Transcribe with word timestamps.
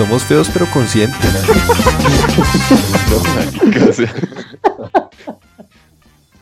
Somos 0.00 0.24
feos 0.24 0.48
pero 0.50 0.64
conscientes. 0.72 1.18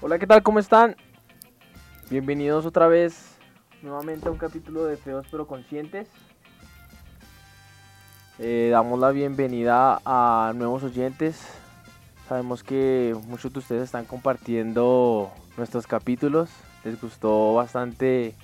Hola, 0.01 0.17
¿qué 0.21 0.29
tal? 0.29 0.45
¿Cómo 0.45 0.61
están? 0.61 0.95
Bienvenidos 2.09 2.67
otra 2.67 2.87
vez 2.87 3.37
nuevamente 3.83 4.29
a 4.29 4.31
un 4.31 4.39
capítulo 4.39 4.85
de 4.85 4.97
Feos 4.97 5.27
pero 5.29 5.49
Conscientes. 5.49 6.07
Eh, 8.39 8.69
damos 8.71 9.01
la 9.01 9.11
bienvenida 9.11 10.01
a 10.05 10.53
nuevos 10.55 10.85
oyentes. 10.85 11.41
Sabemos 12.29 12.63
que 12.63 13.17
muchos 13.27 13.53
de 13.53 13.59
ustedes 13.59 13.83
están 13.83 14.05
compartiendo 14.05 15.33
nuestros 15.57 15.89
capítulos. 15.89 16.49
Les 16.85 17.01
gustó 17.01 17.55
bastante 17.55 18.37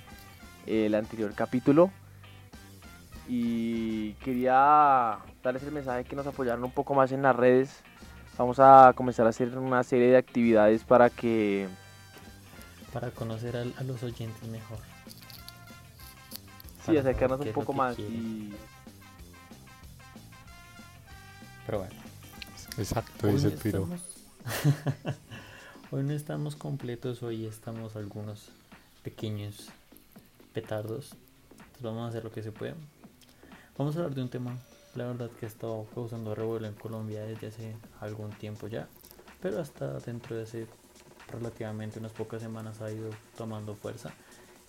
el 0.67 0.93
anterior 0.93 1.31
capítulo. 1.33 1.89
Y 3.27 4.13
quería 4.23 5.17
darles 5.43 5.63
el 5.63 5.71
mensaje 5.71 6.03
que 6.03 6.15
nos 6.15 6.27
apoyaran 6.27 6.63
un 6.63 6.71
poco 6.71 6.93
más 6.93 7.11
en 7.11 7.21
las 7.23 7.35
redes. 7.35 7.81
Vamos 8.37 8.59
a 8.59 8.93
comenzar 8.95 9.25
a 9.25 9.29
hacer 9.29 9.57
una 9.57 9.83
serie 9.83 10.09
de 10.11 10.17
actividades 10.17 10.83
para 10.83 11.09
que 11.09 11.67
para 12.93 13.11
conocer 13.11 13.57
a, 13.57 13.61
a 13.79 13.83
los 13.83 14.01
oyentes 14.03 14.47
mejor. 14.49 14.77
sí, 16.79 16.87
Para 16.87 16.99
acercarnos 17.01 17.39
un 17.41 17.51
poco 17.51 17.73
más 17.73 17.95
quieren. 17.95 18.13
y 18.15 18.53
Pero 21.65 21.79
bueno. 21.79 21.93
Exacto, 22.77 23.27
hoy 23.27 23.33
dice 23.33 23.47
no 23.47 23.53
el 23.53 23.59
piro. 23.59 23.79
estamos- 23.83 25.15
hoy 25.91 26.03
no 26.03 26.13
estamos 26.13 26.55
completos, 26.55 27.23
hoy 27.23 27.45
estamos 27.45 27.95
algunos 27.95 28.49
pequeños 29.03 29.69
petardos. 30.53 31.11
Entonces 31.57 31.81
vamos 31.83 32.05
a 32.05 32.09
hacer 32.09 32.23
lo 32.23 32.31
que 32.31 32.43
se 32.43 32.51
pueda. 32.51 32.75
Vamos 33.77 33.97
a 33.97 33.99
hablar 33.99 34.15
de 34.15 34.21
un 34.21 34.29
tema, 34.29 34.57
la 34.95 35.07
verdad 35.07 35.29
que 35.37 35.45
ha 35.45 35.49
estado 35.49 35.85
causando 35.93 36.33
revuelo 36.33 36.65
en 36.65 36.75
Colombia 36.75 37.23
desde 37.23 37.47
hace 37.47 37.75
algún 37.99 38.31
tiempo 38.31 38.67
ya. 38.67 38.87
Pero 39.41 39.59
hasta 39.59 39.99
dentro 39.99 40.37
de 40.37 40.43
hace 40.43 40.67
relativamente 41.29 41.99
unas 41.99 42.13
pocas 42.13 42.41
semanas 42.41 42.79
ha 42.79 42.89
ido 42.89 43.09
tomando 43.37 43.75
fuerza. 43.75 44.13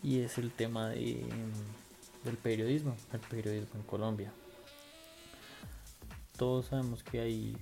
Y 0.02 0.20
es 0.20 0.38
el 0.38 0.50
tema 0.50 0.88
mm, 0.88 2.24
del 2.24 2.36
periodismo, 2.36 2.96
el 3.12 3.20
periodismo 3.20 3.76
en 3.76 3.86
Colombia. 3.86 4.32
Todos 6.36 6.66
sabemos 6.66 7.04
que 7.04 7.20
hay 7.20 7.56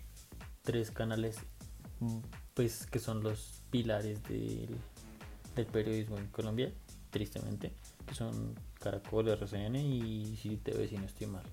tres 0.62 0.90
canales 0.90 1.36
pues 2.54 2.86
que 2.86 2.98
son 2.98 3.22
los 3.22 3.60
pilares 3.70 4.22
del 4.22 5.66
periodismo 5.70 6.16
en 6.16 6.26
Colombia, 6.28 6.72
tristemente, 7.10 7.74
que 8.06 8.14
son 8.14 8.54
Caracol, 8.80 9.28
RCN 9.28 9.76
y 9.76 10.36
CTV 10.36 10.88
si 10.88 10.98
no 10.98 11.06
estoy 11.06 11.26
mal. 11.26 11.44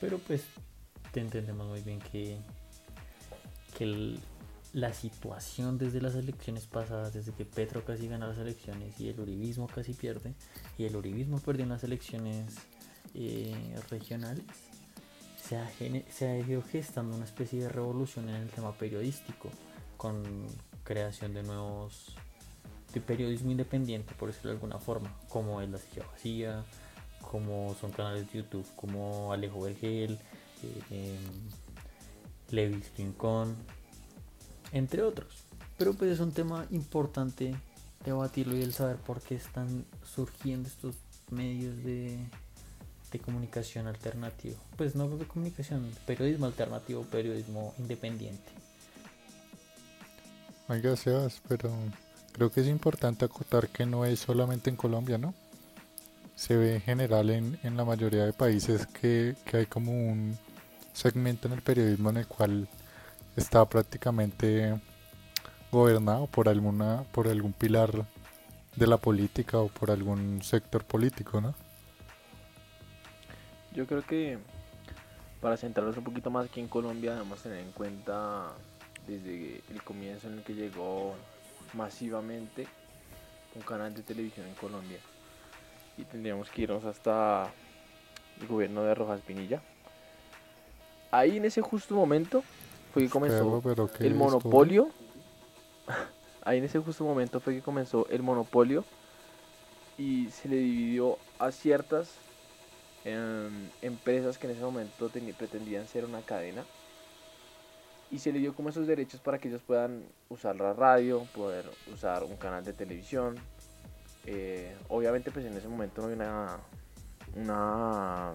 Pero 0.00 0.18
pues 0.18 0.44
te 1.12 1.20
entendemos 1.20 1.66
muy 1.66 1.80
bien 1.82 1.98
que, 2.00 2.38
que 3.78 4.18
la 4.72 4.92
situación 4.92 5.78
desde 5.78 6.00
las 6.00 6.16
elecciones 6.16 6.66
pasadas, 6.66 7.14
desde 7.14 7.32
que 7.32 7.44
Petro 7.44 7.84
casi 7.84 8.08
gana 8.08 8.26
las 8.26 8.38
elecciones 8.38 8.98
y 9.00 9.08
el 9.08 9.20
uribismo 9.20 9.68
casi 9.68 9.94
pierde, 9.94 10.34
y 10.76 10.84
el 10.84 10.96
uribismo 10.96 11.38
perdió 11.38 11.62
en 11.62 11.70
las 11.70 11.84
elecciones 11.84 12.56
eh, 13.14 13.76
regionales, 13.88 14.44
se 15.40 15.56
ha, 15.56 15.70
se 16.10 16.26
ha 16.26 16.38
ido 16.38 16.62
gestando 16.62 17.14
una 17.14 17.24
especie 17.24 17.62
de 17.62 17.68
revolución 17.68 18.28
en 18.28 18.36
el 18.36 18.50
tema 18.50 18.76
periodístico, 18.76 19.48
con 19.96 20.24
creación 20.82 21.32
de 21.34 21.44
nuevos 21.44 22.16
periodismo 23.00 23.50
independiente, 23.50 24.14
por 24.14 24.28
decirlo 24.28 24.50
de 24.50 24.56
alguna 24.56 24.78
forma, 24.78 25.12
como 25.28 25.60
es 25.60 25.68
La 25.68 25.78
Silla 25.78 26.06
Vacía, 26.10 26.64
como 27.20 27.74
son 27.80 27.90
canales 27.90 28.30
de 28.32 28.38
YouTube 28.38 28.66
como 28.76 29.32
Alejo 29.32 29.62
Vergel, 29.62 30.18
eh, 30.62 30.82
em, 30.90 32.54
Levis 32.54 32.90
Rincón, 32.96 33.56
entre 34.72 35.02
otros. 35.02 35.44
Pero 35.76 35.94
pues 35.94 36.12
es 36.12 36.20
un 36.20 36.32
tema 36.32 36.66
importante 36.70 37.54
debatirlo 38.04 38.56
y 38.56 38.62
el 38.62 38.72
saber 38.72 38.96
por 38.96 39.20
qué 39.20 39.34
están 39.34 39.84
surgiendo 40.04 40.68
estos 40.68 40.94
medios 41.30 41.76
de, 41.84 42.18
de 43.10 43.18
comunicación 43.18 43.86
alternativo. 43.86 44.56
Pues 44.76 44.94
no 44.94 45.08
de 45.08 45.26
comunicación, 45.26 45.90
periodismo 46.06 46.46
alternativo, 46.46 47.02
periodismo 47.02 47.74
independiente. 47.78 48.52
Sebas, 50.96 51.42
pero 51.46 51.70
creo 52.34 52.50
que 52.50 52.60
es 52.60 52.66
importante 52.66 53.24
acotar 53.24 53.68
que 53.68 53.86
no 53.86 54.04
es 54.04 54.20
solamente 54.20 54.68
en 54.68 54.76
Colombia, 54.76 55.16
¿no? 55.16 55.32
Se 56.36 56.56
ve 56.56 56.74
en 56.74 56.80
general 56.82 57.30
en, 57.30 57.58
en 57.62 57.76
la 57.78 57.86
mayoría 57.86 58.26
de 58.26 58.34
países 58.34 58.86
que, 58.86 59.34
que 59.46 59.56
hay 59.56 59.66
como 59.66 59.92
un 59.92 60.36
segmento 60.92 61.48
en 61.48 61.54
el 61.54 61.62
periodismo 61.62 62.10
en 62.10 62.18
el 62.18 62.26
cual 62.26 62.68
está 63.36 63.64
prácticamente 63.64 64.78
gobernado 65.72 66.26
por 66.26 66.50
alguna, 66.50 67.04
por 67.12 67.28
algún 67.28 67.54
pilar 67.54 68.04
de 68.76 68.86
la 68.86 68.98
política 68.98 69.58
o 69.58 69.68
por 69.68 69.90
algún 69.90 70.42
sector 70.42 70.84
político, 70.84 71.40
¿no? 71.40 71.54
yo 73.74 73.86
creo 73.86 74.02
que 74.02 74.38
para 75.40 75.56
centrarnos 75.56 75.96
un 75.96 76.04
poquito 76.04 76.30
más 76.30 76.46
aquí 76.46 76.60
en 76.60 76.68
Colombia 76.68 77.12
debemos 77.12 77.42
tener 77.42 77.58
en 77.58 77.72
cuenta 77.72 78.52
desde 79.06 79.60
el 79.70 79.82
comienzo 79.82 80.28
en 80.28 80.38
el 80.38 80.44
que 80.44 80.54
llegó 80.54 81.14
masivamente 81.72 82.66
un 83.54 83.62
canal 83.62 83.94
de 83.94 84.02
televisión 84.02 84.46
en 84.46 84.54
Colombia 84.54 84.98
y 85.96 86.04
tendríamos 86.04 86.50
que 86.50 86.62
irnos 86.62 86.84
hasta 86.84 87.50
el 88.40 88.46
gobierno 88.46 88.82
de 88.82 88.94
Rojas 88.94 89.20
Pinilla. 89.20 89.62
Ahí 91.10 91.36
en 91.36 91.44
ese 91.44 91.60
justo 91.60 91.94
momento 91.94 92.42
fue 92.92 93.04
que 93.04 93.08
comenzó 93.08 93.60
Perro, 93.60 93.60
pero 93.62 93.86
¿qué 93.86 94.06
el 94.06 94.14
monopolio. 94.14 94.88
Ahí 96.44 96.58
en 96.58 96.64
ese 96.64 96.78
justo 96.78 97.04
momento 97.04 97.40
fue 97.40 97.54
que 97.54 97.62
comenzó 97.62 98.06
el 98.10 98.22
monopolio 98.22 98.84
y 99.96 100.28
se 100.28 100.48
le 100.48 100.56
dividió 100.56 101.18
a 101.38 101.50
ciertas 101.52 102.10
em, 103.04 103.70
empresas 103.80 104.36
que 104.36 104.46
en 104.46 104.52
ese 104.52 104.62
momento 104.62 105.10
pretendían 105.38 105.86
ser 105.86 106.04
una 106.04 106.20
cadena 106.20 106.64
y 108.10 108.18
se 108.18 108.32
le 108.32 108.38
dio 108.38 108.54
como 108.54 108.68
esos 108.68 108.86
derechos 108.86 109.20
para 109.20 109.38
que 109.38 109.48
ellos 109.48 109.62
puedan 109.66 110.04
usar 110.28 110.56
la 110.56 110.72
radio, 110.72 111.24
poder 111.34 111.64
usar 111.92 112.22
un 112.24 112.36
canal 112.36 112.64
de 112.64 112.72
televisión. 112.72 113.36
Eh, 114.26 114.74
obviamente 114.88 115.30
pues 115.30 115.44
en 115.44 115.56
ese 115.56 115.68
momento 115.68 116.00
no 116.00 116.08
había 116.08 116.16
una, 116.16 116.58
una 117.36 118.32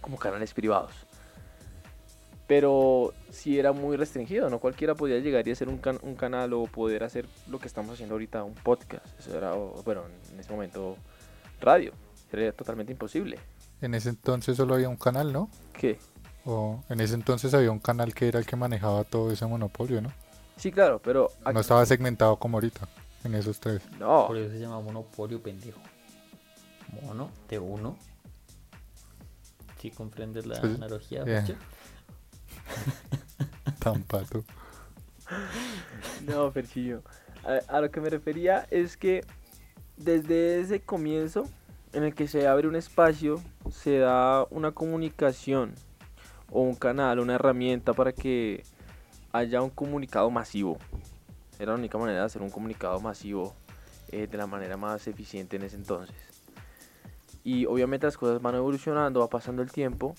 como 0.00 0.16
canales 0.18 0.54
privados 0.54 0.92
pero 2.46 3.14
sí 3.30 3.58
era 3.58 3.72
muy 3.72 3.96
restringido, 3.96 4.50
no 4.50 4.58
cualquiera 4.58 4.94
podía 4.94 5.18
llegar 5.18 5.48
y 5.48 5.50
hacer 5.50 5.68
un, 5.68 5.78
can- 5.78 5.98
un 6.02 6.14
canal 6.14 6.52
o 6.52 6.66
poder 6.66 7.02
hacer 7.02 7.26
lo 7.48 7.58
que 7.58 7.66
estamos 7.66 7.94
haciendo 7.94 8.14
ahorita, 8.16 8.44
un 8.44 8.52
podcast. 8.54 9.06
Eso 9.18 9.36
era, 9.36 9.54
bueno, 9.54 10.02
en 10.30 10.38
ese 10.40 10.52
momento 10.52 10.98
radio, 11.60 11.92
era 12.30 12.52
totalmente 12.52 12.92
imposible. 12.92 13.38
En 13.80 13.94
ese 13.94 14.10
entonces 14.10 14.58
solo 14.58 14.74
había 14.74 14.90
un 14.90 14.96
canal, 14.98 15.32
¿no? 15.32 15.48
¿Qué? 15.72 15.98
O 16.46 16.82
en 16.90 17.00
ese 17.00 17.14
entonces 17.14 17.54
había 17.54 17.70
un 17.70 17.78
canal 17.78 18.14
que 18.14 18.28
era 18.28 18.38
el 18.38 18.46
que 18.46 18.56
manejaba 18.56 19.04
todo 19.04 19.32
ese 19.32 19.46
monopolio, 19.46 20.00
¿no? 20.02 20.12
Sí, 20.56 20.70
claro, 20.70 21.00
pero 21.02 21.30
No 21.52 21.60
estaba 21.60 21.84
segmentado 21.86 22.38
como 22.38 22.58
ahorita, 22.58 22.86
en 23.24 23.34
esos 23.34 23.58
tres. 23.60 23.82
no, 23.98 24.26
Por 24.26 24.36
eso 24.36 24.52
se 24.52 24.60
llama 24.60 24.80
monopolio 24.80 25.42
pendejo. 25.42 25.80
Mono 27.02 27.30
de 27.48 27.58
uno. 27.58 27.96
Si 29.80 29.90
comprendes 29.90 30.46
la 30.46 30.60
Pues, 30.60 30.74
analogía, 30.76 31.24
bien. 31.24 31.40
Roger? 31.40 31.56
Tan 33.80 34.02
pato. 34.02 34.44
no, 36.26 36.50
Ferchillo. 36.50 37.02
A, 37.44 37.76
a 37.76 37.80
lo 37.80 37.90
que 37.90 38.00
me 38.00 38.10
refería 38.10 38.66
es 38.70 38.96
que 38.96 39.24
desde 39.96 40.60
ese 40.60 40.80
comienzo 40.80 41.44
en 41.92 42.04
el 42.04 42.14
que 42.14 42.26
se 42.28 42.46
abre 42.48 42.66
un 42.68 42.76
espacio, 42.76 43.40
se 43.70 43.98
da 43.98 44.46
una 44.50 44.72
comunicación 44.72 45.74
o 46.50 46.62
un 46.62 46.74
canal, 46.74 47.18
una 47.18 47.34
herramienta 47.34 47.92
para 47.92 48.12
que 48.12 48.64
haya 49.32 49.62
un 49.62 49.70
comunicado 49.70 50.30
masivo. 50.30 50.78
Era 51.58 51.72
la 51.72 51.78
única 51.78 51.98
manera 51.98 52.20
de 52.20 52.26
hacer 52.26 52.42
un 52.42 52.50
comunicado 52.50 53.00
masivo 53.00 53.54
eh, 54.12 54.26
de 54.26 54.38
la 54.38 54.46
manera 54.46 54.76
más 54.76 55.06
eficiente 55.06 55.56
en 55.56 55.62
ese 55.62 55.76
entonces. 55.76 56.14
Y 57.42 57.66
obviamente 57.66 58.06
las 58.06 58.16
cosas 58.16 58.40
van 58.40 58.54
evolucionando, 58.54 59.20
va 59.20 59.28
pasando 59.28 59.62
el 59.62 59.70
tiempo 59.70 60.14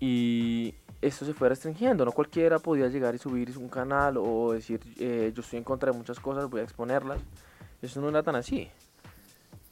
y 0.00 0.74
esto 1.02 1.24
se 1.24 1.34
fue 1.34 1.48
restringiendo. 1.48 2.04
No 2.04 2.12
cualquiera 2.12 2.58
podía 2.58 2.88
llegar 2.88 3.14
y 3.14 3.18
subir 3.18 3.56
un 3.58 3.68
canal 3.68 4.16
o 4.16 4.52
decir 4.52 4.80
eh, 4.98 5.32
yo 5.34 5.42
estoy 5.42 5.58
en 5.58 5.64
contra 5.64 5.92
de 5.92 5.98
muchas 5.98 6.18
cosas, 6.20 6.48
voy 6.48 6.60
a 6.60 6.64
exponerlas. 6.64 7.20
Eso 7.82 8.00
no 8.00 8.08
era 8.08 8.22
tan 8.22 8.36
así. 8.36 8.68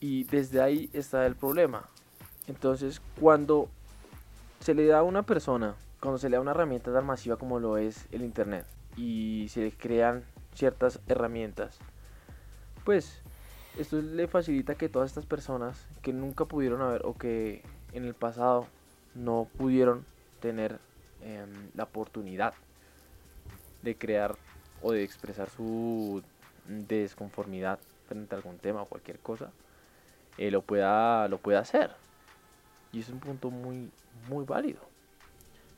Y 0.00 0.24
desde 0.24 0.60
ahí 0.60 0.90
está 0.92 1.26
el 1.26 1.36
problema. 1.36 1.88
Entonces, 2.46 3.00
cuando 3.20 3.68
se 4.60 4.74
le 4.74 4.86
da 4.86 4.98
a 4.98 5.02
una 5.02 5.24
persona, 5.24 5.74
cuando 6.00 6.18
se 6.18 6.28
le 6.28 6.36
da 6.36 6.40
una 6.40 6.52
herramienta 6.52 6.92
tan 6.92 7.06
masiva 7.06 7.36
como 7.36 7.58
lo 7.60 7.78
es 7.78 8.06
el 8.12 8.22
Internet, 8.22 8.66
y 8.96 9.46
se 9.50 9.60
le 9.60 9.72
crean 9.72 10.24
ciertas 10.54 11.00
herramientas, 11.06 11.78
pues 12.84 13.20
esto 13.78 14.00
le 14.00 14.26
facilita 14.26 14.74
que 14.74 14.88
todas 14.88 15.10
estas 15.10 15.26
personas 15.26 15.86
que 16.02 16.12
nunca 16.12 16.46
pudieron 16.46 16.80
haber 16.80 17.04
o 17.04 17.14
que 17.14 17.62
en 17.92 18.04
el 18.04 18.14
pasado 18.14 18.66
no 19.14 19.48
pudieron 19.58 20.04
tener 20.40 20.78
em, 21.22 21.70
la 21.74 21.84
oportunidad 21.84 22.54
de 23.82 23.96
crear 23.96 24.36
o 24.82 24.92
de 24.92 25.02
expresar 25.02 25.50
su 25.50 26.22
desconformidad 26.66 27.78
frente 28.08 28.34
a 28.34 28.38
algún 28.38 28.58
tema 28.58 28.82
o 28.82 28.86
cualquier 28.86 29.18
cosa, 29.18 29.50
eh, 30.38 30.50
lo, 30.50 30.62
pueda, 30.62 31.28
lo 31.28 31.38
pueda 31.38 31.60
hacer. 31.60 31.90
Y 32.92 33.00
es 33.00 33.08
un 33.08 33.20
punto 33.20 33.50
muy, 33.50 33.90
muy 34.28 34.44
válido. 34.44 34.80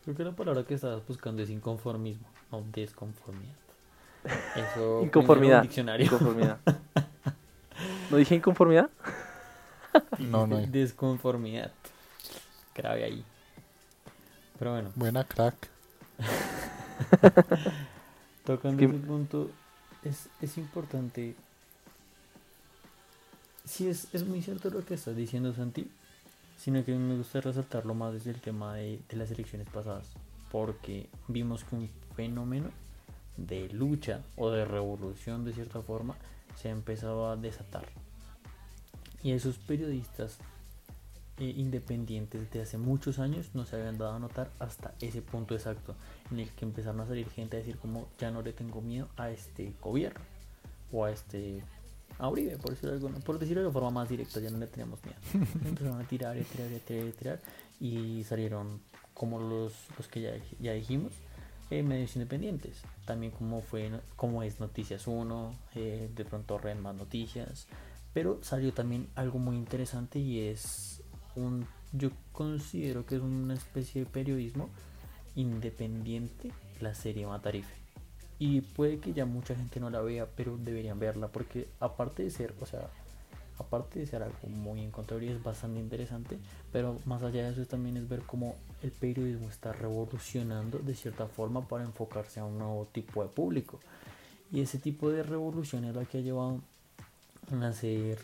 Creo 0.05 0.17
que 0.17 0.25
la 0.25 0.33
palabra 0.33 0.65
que 0.65 0.75
estabas 0.75 1.07
buscando 1.07 1.43
es 1.43 1.51
inconformismo, 1.51 2.27
no 2.51 2.65
desconformidad. 2.73 3.55
Eso 4.57 5.03
inconformidad. 5.03 5.63
Diccionario. 5.63 6.07
Inconformidad. 6.07 6.59
¿No 8.11 8.17
dije 8.17 8.35
inconformidad? 8.35 8.91
No, 10.19 10.47
no. 10.47 10.59
Desconformidad. 10.59 11.73
Grave 12.75 13.05
ahí. 13.05 13.25
Pero 14.59 14.73
bueno. 14.73 14.93
Buena 14.95 15.25
crack. 15.25 15.55
Tocando 18.45 18.83
ese 18.83 18.95
punto, 18.95 19.51
es, 20.03 20.29
es 20.41 20.59
importante. 20.59 21.35
Sí, 23.65 23.89
es, 23.89 24.13
es 24.15 24.25
muy 24.25 24.43
cierto 24.43 24.71
lo 24.71 24.85
que 24.85 24.95
estás 24.95 25.15
diciendo, 25.15 25.53
Santi. 25.53 25.91
Sino 26.59 26.85
que 26.85 26.95
me 26.95 27.17
gusta 27.17 27.41
resaltarlo 27.41 27.95
más 27.95 28.13
desde 28.13 28.33
el 28.33 28.41
tema 28.41 28.75
de, 28.75 29.01
las 29.13 29.31
elecciones 29.31 29.69
pasadas. 29.71 30.13
Porque 30.51 31.09
vimos 31.27 31.65
que 31.65 31.77
un 31.77 31.89
fenómeno 32.15 32.69
de 33.37 33.71
lucha 33.71 34.21
o 34.37 34.51
de 34.51 34.67
revolución, 34.67 35.45
de 35.45 35.55
cierta 35.55 35.81
forma, 35.81 36.17
se 36.57 36.69
ha 36.69 36.73
empezado 36.73 37.31
a 37.31 37.37
desatar. 37.37 37.87
Y 39.23 39.33
esos 39.33 39.57
periodistas 39.57 40.39
eh, 41.39 41.55
independientes 41.57 42.51
de 42.51 42.63
hace 42.63 42.79
muchos 42.79 43.21
años 43.21 43.51
no 43.55 43.65
se 43.65 43.77
habían 43.77 43.97
dado 43.97 44.15
a 44.15 44.19
notar 44.19 44.51
hasta 44.59 44.95
ese 45.01 45.23
punto 45.23 45.55
exacto 45.55 45.95
en 46.33 46.41
el 46.41 46.51
que 46.51 46.65
empezaron 46.65 47.01
a 47.01 47.07
salir 47.07 47.31
gente 47.31 47.57
a 47.57 47.61
decir 47.61 47.79
como 47.79 48.09
ya 48.19 48.33
no 48.33 48.43
le 48.43 48.53
tengo 48.53 48.81
miedo 48.81 49.09
a 49.17 49.31
este 49.31 49.73
gobierno 49.81 50.21
o 50.91 51.05
a 51.05 51.13
este 51.13 51.63
a 52.19 52.29
Uribe 52.29 52.57
por 52.57 52.71
decirlo, 52.71 52.99
de 52.99 53.21
por 53.21 53.39
decirlo 53.39 53.65
de 53.65 53.71
forma 53.71 53.91
más 53.91 54.09
directa 54.09 54.41
ya 54.41 54.51
no 54.51 54.59
le 54.59 54.67
teníamos 54.67 54.99
miedo. 55.05 55.47
Empezaron 55.65 56.01
a 56.01 56.05
tirar 56.05 56.37
y 56.37 56.43
tirar 56.43 56.71
y 56.73 56.79
tirar 56.81 57.07
y 57.07 57.13
tirar 57.13 57.41
y 57.81 58.25
salieron 58.25 58.81
como 59.15 59.41
los, 59.41 59.73
los 59.97 60.09
que 60.09 60.21
ya, 60.21 60.33
ya 60.61 60.73
dijimos 60.73 61.13
eh, 61.71 61.83
medios 61.83 62.15
independientes. 62.17 62.83
También 63.05 63.33
como 63.33 63.63
fue 63.63 63.91
como 64.17 64.43
es 64.43 64.61
Noticias 64.61 65.07
1 65.07 65.55
eh, 65.75 66.11
de 66.15 66.25
pronto 66.25 66.59
Red 66.59 66.77
Más 66.77 66.95
Noticias 66.95 67.67
pero 68.19 68.41
salió 68.43 68.73
también 68.73 69.09
algo 69.15 69.39
muy 69.39 69.57
interesante 69.57 70.19
y 70.19 70.41
es 70.41 71.03
un 71.37 71.67
yo 71.93 72.11
considero 72.33 73.07
que 73.07 73.17
es 73.17 73.21
una 73.21 73.55
especie 73.55 74.05
de 74.05 74.11
periodismo 74.11 74.71
independiente 75.37 76.51
la 76.81 76.95
serie 76.95 77.27
Matarife 77.27 77.73
y 78.39 78.61
puede 78.61 78.99
que 78.99 79.13
ya 79.13 79.27
mucha 79.27 79.55
gente 79.55 79.81
no 79.81 79.91
la 79.91 80.01
vea 80.01 80.27
pero 80.37 80.57
deberían 80.57 80.99
verla 80.99 81.29
porque 81.29 81.69
aparte 81.81 82.23
de 82.23 82.31
ser 82.31 82.55
o 82.61 82.67
sea 82.67 82.89
aparte 83.59 83.99
de 83.99 84.07
ser 84.07 84.23
algo 84.23 84.49
muy 84.49 84.81
encontrable 84.83 85.27
y 85.27 85.31
es 85.31 85.43
bastante 85.43 85.81
interesante 85.81 86.39
pero 86.73 86.97
más 87.05 87.23
allá 87.23 87.45
de 87.45 87.53
eso 87.53 87.67
también 87.67 87.97
es 87.97 88.09
ver 88.09 88.23
cómo 88.23 88.55
el 88.83 88.93
periodismo 88.93 89.49
está 89.49 89.73
revolucionando 89.73 90.79
de 90.79 90.95
cierta 90.95 91.27
forma 91.27 91.67
para 91.67 91.85
enfocarse 91.85 92.39
a 92.39 92.45
un 92.45 92.59
nuevo 92.59 92.87
tipo 92.93 93.23
de 93.23 93.29
público. 93.29 93.81
Y 94.53 94.61
ese 94.61 94.79
tipo 94.79 95.11
de 95.11 95.25
revolución 95.25 95.85
es 95.85 95.97
la 95.97 96.05
que 96.05 96.19
ha 96.19 96.21
llevado 96.21 96.61
a 97.51 97.67
hacer 97.67 98.19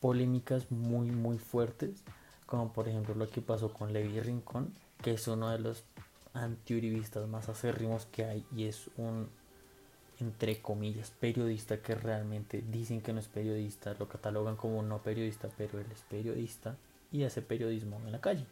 polémicas 0.00 0.70
muy 0.70 1.10
muy 1.10 1.38
fuertes 1.38 2.02
como 2.46 2.72
por 2.72 2.88
ejemplo 2.88 3.14
lo 3.14 3.28
que 3.28 3.42
pasó 3.42 3.72
con 3.72 3.92
Levi 3.92 4.20
Rincón, 4.20 4.72
que 5.02 5.12
es 5.12 5.26
uno 5.28 5.50
de 5.50 5.58
los 5.58 5.84
antiuribistas 6.32 7.28
más 7.28 7.48
acérrimos 7.48 8.06
que 8.06 8.24
hay 8.24 8.46
y 8.54 8.64
es 8.64 8.88
un, 8.96 9.28
entre 10.20 10.60
comillas, 10.60 11.12
periodista 11.20 11.78
que 11.78 11.94
realmente 11.94 12.64
dicen 12.70 13.02
que 13.02 13.12
no 13.12 13.20
es 13.20 13.28
periodista, 13.28 13.94
lo 13.98 14.08
catalogan 14.08 14.56
como 14.56 14.82
no 14.82 14.98
periodista, 14.98 15.48
pero 15.56 15.78
él 15.78 15.86
es 15.92 16.00
periodista 16.02 16.76
y 17.12 17.24
hace 17.24 17.42
periodismo 17.42 18.00
en 18.04 18.12
la 18.12 18.20
calle. 18.20 18.46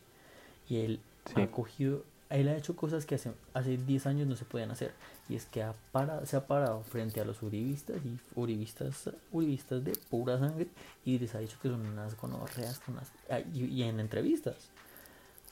Y 0.69 0.79
él 0.81 1.01
ha 1.37 1.47
cogido, 1.47 2.05
él 2.29 2.49
ha 2.49 2.57
hecho 2.57 2.77
cosas 2.77 3.07
que 3.07 3.15
hace, 3.15 3.33
hace 3.55 3.79
10 3.79 4.07
años 4.07 4.27
no 4.27 4.37
se 4.37 4.45
podían 4.45 4.71
hacer. 4.71 4.93
Y 5.29 5.37
es 5.37 5.47
que 5.47 5.63
ha 5.63 5.75
parado, 5.91 6.27
se 6.27 6.37
ha 6.37 6.47
parado 6.47 6.83
frente 6.83 7.21
a 7.21 7.25
los 7.25 7.43
uribistas 7.43 7.97
y 8.05 8.19
uribistas, 8.35 9.11
uribistas 9.33 9.83
de 9.85 9.93
pura 10.11 10.39
sangre 10.39 10.69
y 11.05 11.19
les 11.19 11.35
ha 11.35 11.39
dicho 11.39 11.59
que 11.63 11.69
son 11.69 11.87
unas 11.87 12.15
gonorreas 12.17 12.81
unas, 12.89 13.11
y, 13.55 13.83
en 13.83 14.01
entrevistas. 14.01 14.69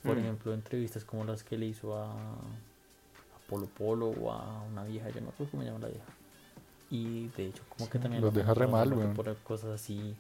Por 0.03 0.17
mm. 0.17 0.21
ejemplo, 0.21 0.53
entrevistas 0.53 1.05
como 1.05 1.25
las 1.25 1.43
que 1.43 1.57
le 1.57 1.67
hizo 1.67 1.97
a, 1.97 2.15
Polo 3.53 3.67
Polo 3.67 4.07
o 4.09 4.33
a 4.33 4.63
una 4.63 4.83
vieja, 4.85 5.11
yo 5.11 5.21
no 5.21 5.31
sé 5.37 5.45
cómo 5.51 5.63
se 5.63 5.69
llama 5.69 5.81
la 5.81 5.89
vieja. 5.89 6.07
Y 6.91 7.29
de 7.37 7.49
hecho, 7.49 7.63
como 7.69 7.91
que 7.91 7.99
también 7.99 8.23
los 8.23 8.33
deja 8.33 8.55
re 8.55 8.67
mal, 8.67 8.91
por 9.15 9.37
cosas 9.39 9.71
así. 9.71 10.15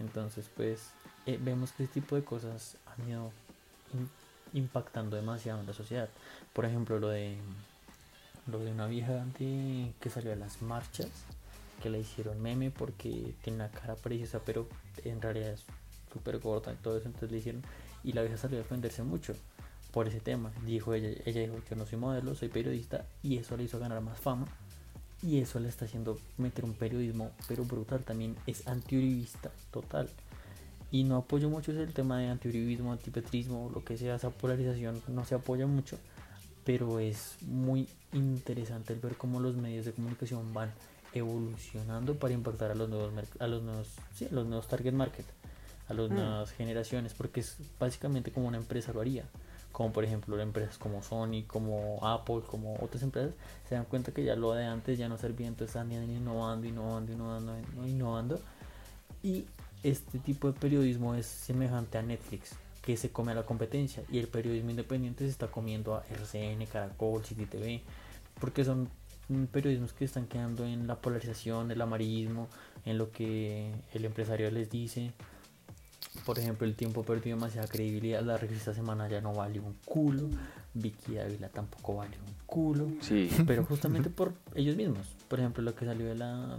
Entonces, 0.00 0.50
pues, 0.56 0.90
eh, 1.26 1.38
vemos 1.40 1.72
que 1.72 1.84
este 1.84 2.00
tipo 2.00 2.16
de 2.16 2.24
cosas 2.24 2.76
han 2.86 3.08
ido 3.08 3.30
impactando 4.54 5.16
demasiado 5.16 5.60
en 5.60 5.66
la 5.66 5.74
sociedad. 5.74 6.08
Por 6.54 6.64
ejemplo, 6.64 6.98
lo 6.98 7.08
de 7.08 7.36
lo 8.46 8.58
de 8.58 8.72
una 8.72 8.86
vieja 8.86 9.24
que 9.38 10.10
salió 10.10 10.32
a 10.32 10.36
las 10.36 10.62
marchas, 10.62 11.08
que 11.82 11.90
le 11.90 12.00
hicieron 12.00 12.40
meme 12.40 12.70
porque 12.70 13.34
tiene 13.42 13.56
una 13.56 13.70
cara 13.70 13.94
preciosa, 13.94 14.40
pero 14.44 14.66
en 15.04 15.20
realidad 15.20 15.50
es 15.50 15.64
súper 16.12 16.38
gorda 16.38 16.72
y 16.72 16.76
todo 16.76 16.96
eso, 16.96 17.06
entonces 17.06 17.30
le 17.30 17.38
hicieron, 17.38 17.62
y 18.02 18.12
la 18.12 18.22
vieja 18.22 18.36
salió 18.36 18.58
a 18.58 18.62
defenderse 18.62 19.02
mucho 19.02 19.34
por 19.94 20.08
ese 20.08 20.20
tema. 20.20 20.52
Dijo 20.66 20.92
ella, 20.92 21.08
ella 21.24 21.40
dijo, 21.40 21.54
yo 21.70 21.76
no 21.76 21.86
soy 21.86 21.98
modelo, 21.98 22.34
soy 22.34 22.48
periodista, 22.48 23.06
y 23.22 23.38
eso 23.38 23.56
le 23.56 23.64
hizo 23.64 23.78
ganar 23.78 24.02
más 24.02 24.18
fama. 24.18 24.46
Y 25.22 25.38
eso 25.38 25.58
le 25.58 25.70
está 25.70 25.86
haciendo 25.86 26.18
meter 26.36 26.66
un 26.66 26.74
periodismo, 26.74 27.30
pero 27.48 27.64
brutal 27.64 28.04
también, 28.04 28.36
es 28.46 28.66
antiuribista 28.68 29.50
total. 29.70 30.10
Y 30.90 31.04
no 31.04 31.16
apoyo 31.16 31.48
mucho 31.48 31.72
el 31.72 31.92
tema 31.94 32.18
de 32.18 32.28
antiuribismo, 32.28 32.92
antipetrismo, 32.92 33.70
lo 33.72 33.84
que 33.84 33.96
sea, 33.96 34.16
esa 34.16 34.30
polarización 34.30 35.00
no 35.08 35.24
se 35.24 35.36
apoya 35.36 35.66
mucho 35.66 35.96
pero 36.64 36.98
es 36.98 37.36
muy 37.42 37.88
interesante 38.12 38.92
el 38.92 39.00
ver 39.00 39.16
cómo 39.16 39.40
los 39.40 39.54
medios 39.56 39.84
de 39.84 39.92
comunicación 39.92 40.52
van 40.54 40.72
evolucionando 41.12 42.14
para 42.14 42.34
impactar 42.34 42.70
a 42.70 42.74
los 42.74 42.88
nuevos 42.88 43.12
a 43.38 43.46
los 43.46 43.62
nuevos 43.62 43.88
sí, 44.14 44.26
a 44.30 44.34
los 44.34 44.46
nuevos 44.46 44.66
target 44.66 44.92
market 44.92 45.26
a 45.88 45.94
las 45.94 46.10
mm. 46.10 46.14
nuevas 46.14 46.50
generaciones 46.52 47.12
porque 47.14 47.40
es 47.40 47.56
básicamente 47.78 48.32
como 48.32 48.48
una 48.48 48.56
empresa 48.56 48.92
lo 48.92 49.00
haría 49.00 49.24
como 49.74 49.92
por 49.92 50.04
ejemplo 50.04 50.40
empresas 50.40 50.78
como 50.78 51.02
Sony 51.02 51.42
como 51.46 51.98
Apple 52.06 52.42
como 52.46 52.76
otras 52.80 53.02
empresas 53.02 53.34
se 53.68 53.74
dan 53.74 53.84
cuenta 53.84 54.12
que 54.12 54.24
ya 54.24 54.36
lo 54.36 54.52
de 54.52 54.64
antes 54.64 54.96
ya 54.96 55.08
no 55.08 55.18
servía 55.18 55.48
entonces 55.48 55.74
están 55.74 55.90
innovando 55.92 56.66
innovando 56.66 57.12
innovando 57.12 57.56
innovando 57.84 58.40
y 59.22 59.44
este 59.82 60.18
tipo 60.20 60.50
de 60.50 60.58
periodismo 60.58 61.14
es 61.14 61.26
semejante 61.26 61.98
a 61.98 62.02
Netflix 62.02 62.56
que 62.84 62.96
se 62.96 63.10
come 63.10 63.32
a 63.32 63.34
la 63.34 63.44
competencia 63.44 64.04
y 64.10 64.18
el 64.18 64.28
periodismo 64.28 64.70
independiente 64.70 65.24
se 65.24 65.30
está 65.30 65.48
comiendo 65.48 65.94
a 65.94 66.04
RCN, 66.10 66.66
Caracol, 66.66 67.24
City 67.24 67.46
TV, 67.46 67.82
porque 68.38 68.64
son 68.64 68.90
periodismos 69.50 69.94
que 69.94 70.04
están 70.04 70.26
quedando 70.26 70.66
en 70.66 70.86
la 70.86 70.96
polarización, 70.96 71.70
el 71.70 71.80
amarillismo, 71.80 72.48
en 72.84 72.98
lo 72.98 73.10
que 73.10 73.72
el 73.94 74.04
empresario 74.04 74.50
les 74.50 74.68
dice. 74.70 75.12
Por 76.24 76.38
ejemplo, 76.38 76.66
el 76.66 76.74
tiempo 76.74 77.02
perdió 77.02 77.34
demasiada 77.34 77.68
credibilidad. 77.68 78.22
La 78.22 78.36
revista 78.36 78.72
semana 78.72 79.08
ya 79.08 79.20
no 79.20 79.34
vale 79.34 79.60
un 79.60 79.74
culo. 79.84 80.28
Vicky 80.72 81.18
Ávila 81.18 81.48
tampoco 81.48 81.96
vale 81.96 82.16
un 82.18 82.34
culo. 82.46 82.88
Sí. 83.00 83.30
Pero 83.46 83.64
justamente 83.64 84.10
por 84.10 84.32
ellos 84.54 84.76
mismos. 84.76 85.06
Por 85.28 85.40
ejemplo, 85.40 85.62
lo 85.62 85.74
que 85.74 85.84
salió 85.84 86.06
de 86.06 86.14
la 86.14 86.58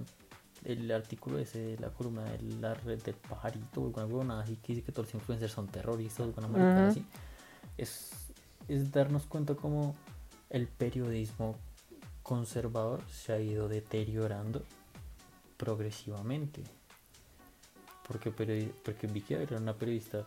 el 0.63 0.91
artículo 0.91 1.37
ese 1.37 1.59
de 1.59 1.77
la 1.77 1.89
columna 1.89 2.23
de 2.23 2.41
la 2.59 2.73
red 2.73 3.01
del 3.03 3.13
pajarito 3.13 3.81
o 3.81 3.99
alguna 3.99 4.35
cosa 4.35 4.39
así 4.39 4.55
que 4.55 4.73
dice 4.73 4.83
que 4.83 4.91
todos 4.91 5.09
los 5.09 5.15
influencers 5.15 5.51
son 5.51 5.67
terroristas 5.67 6.27
o 6.27 6.87
así 6.87 7.05
es, 7.77 8.11
es 8.67 8.91
darnos 8.91 9.27
cuenta 9.27 9.53
como 9.53 9.95
el 10.49 10.67
periodismo 10.67 11.55
conservador 12.23 13.03
se 13.11 13.33
ha 13.33 13.39
ido 13.39 13.67
deteriorando 13.67 14.63
progresivamente 15.57 16.63
porque 18.07 18.31
porque 18.31 19.07
Vicky 19.07 19.33
era 19.33 19.57
una 19.57 19.73
periodista 19.73 20.25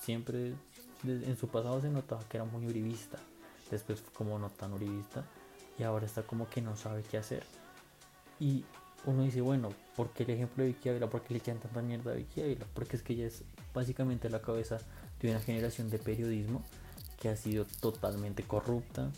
siempre 0.00 0.54
en 1.04 1.36
su 1.36 1.48
pasado 1.48 1.80
se 1.80 1.88
notaba 1.88 2.22
que 2.28 2.36
era 2.36 2.44
muy 2.44 2.66
uribista 2.66 3.18
después 3.70 4.02
como 4.12 4.38
no 4.38 4.50
tan 4.50 4.72
uribista 4.72 5.24
y 5.78 5.82
ahora 5.82 6.06
está 6.06 6.22
como 6.22 6.48
que 6.48 6.60
no 6.60 6.76
sabe 6.76 7.02
qué 7.02 7.18
hacer 7.18 7.44
y 8.40 8.64
uno 9.06 9.22
dice, 9.22 9.40
bueno, 9.40 9.70
¿por 9.96 10.10
qué 10.10 10.24
el 10.24 10.30
ejemplo 10.30 10.62
de 10.62 10.70
Vicky 10.70 10.88
Ávila? 10.90 11.08
¿Por 11.08 11.22
qué 11.22 11.34
le 11.34 11.38
echan 11.38 11.58
tanta 11.58 11.80
mierda 11.82 12.12
a 12.12 12.14
Vicky 12.14 12.42
Ávila? 12.42 12.66
Porque 12.74 12.96
es 12.96 13.02
que 13.02 13.14
ella 13.14 13.26
es 13.26 13.44
básicamente 13.72 14.28
la 14.28 14.42
cabeza 14.42 14.78
de 15.20 15.30
una 15.30 15.40
generación 15.40 15.90
de 15.90 15.98
periodismo 15.98 16.62
que 17.20 17.28
ha 17.28 17.36
sido 17.36 17.66
totalmente 17.80 18.42
corrupta. 18.42 19.10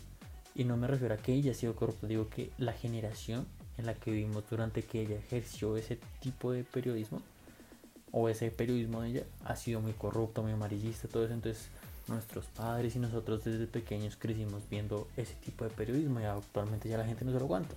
Y 0.55 0.65
no 0.65 0.77
me 0.77 0.87
refiero 0.87 1.15
a 1.15 1.17
que 1.17 1.33
ella 1.33 1.51
ha 1.51 1.55
sido 1.55 1.75
corrupta, 1.75 2.07
digo 2.07 2.29
que 2.29 2.51
la 2.57 2.73
generación 2.73 3.47
en 3.77 3.87
la 3.87 3.95
que 3.95 4.11
vivimos 4.11 4.43
durante 4.49 4.83
que 4.83 5.01
ella 5.01 5.15
ejerció 5.15 5.75
ese 5.77 5.97
tipo 6.19 6.51
de 6.51 6.63
periodismo, 6.63 7.21
o 8.13 8.29
ese 8.29 8.51
periodismo 8.51 9.01
de 9.01 9.09
ella, 9.09 9.23
ha 9.43 9.57
sido 9.57 9.81
muy 9.81 9.91
corrupta, 9.91 10.41
muy 10.41 10.53
amarillista, 10.53 11.09
todo 11.09 11.25
eso. 11.25 11.33
Entonces 11.33 11.67
nuestros 12.07 12.45
padres 12.45 12.95
y 12.95 12.99
nosotros 12.99 13.43
desde 13.43 13.65
pequeños 13.65 14.15
crecimos 14.17 14.61
viendo 14.69 15.07
ese 15.17 15.33
tipo 15.35 15.63
de 15.63 15.71
periodismo 15.71 16.19
y 16.21 16.25
actualmente 16.25 16.89
ya 16.89 16.97
la 16.97 17.05
gente 17.05 17.25
no 17.25 17.31
se 17.31 17.39
lo 17.39 17.45
aguanta. 17.45 17.75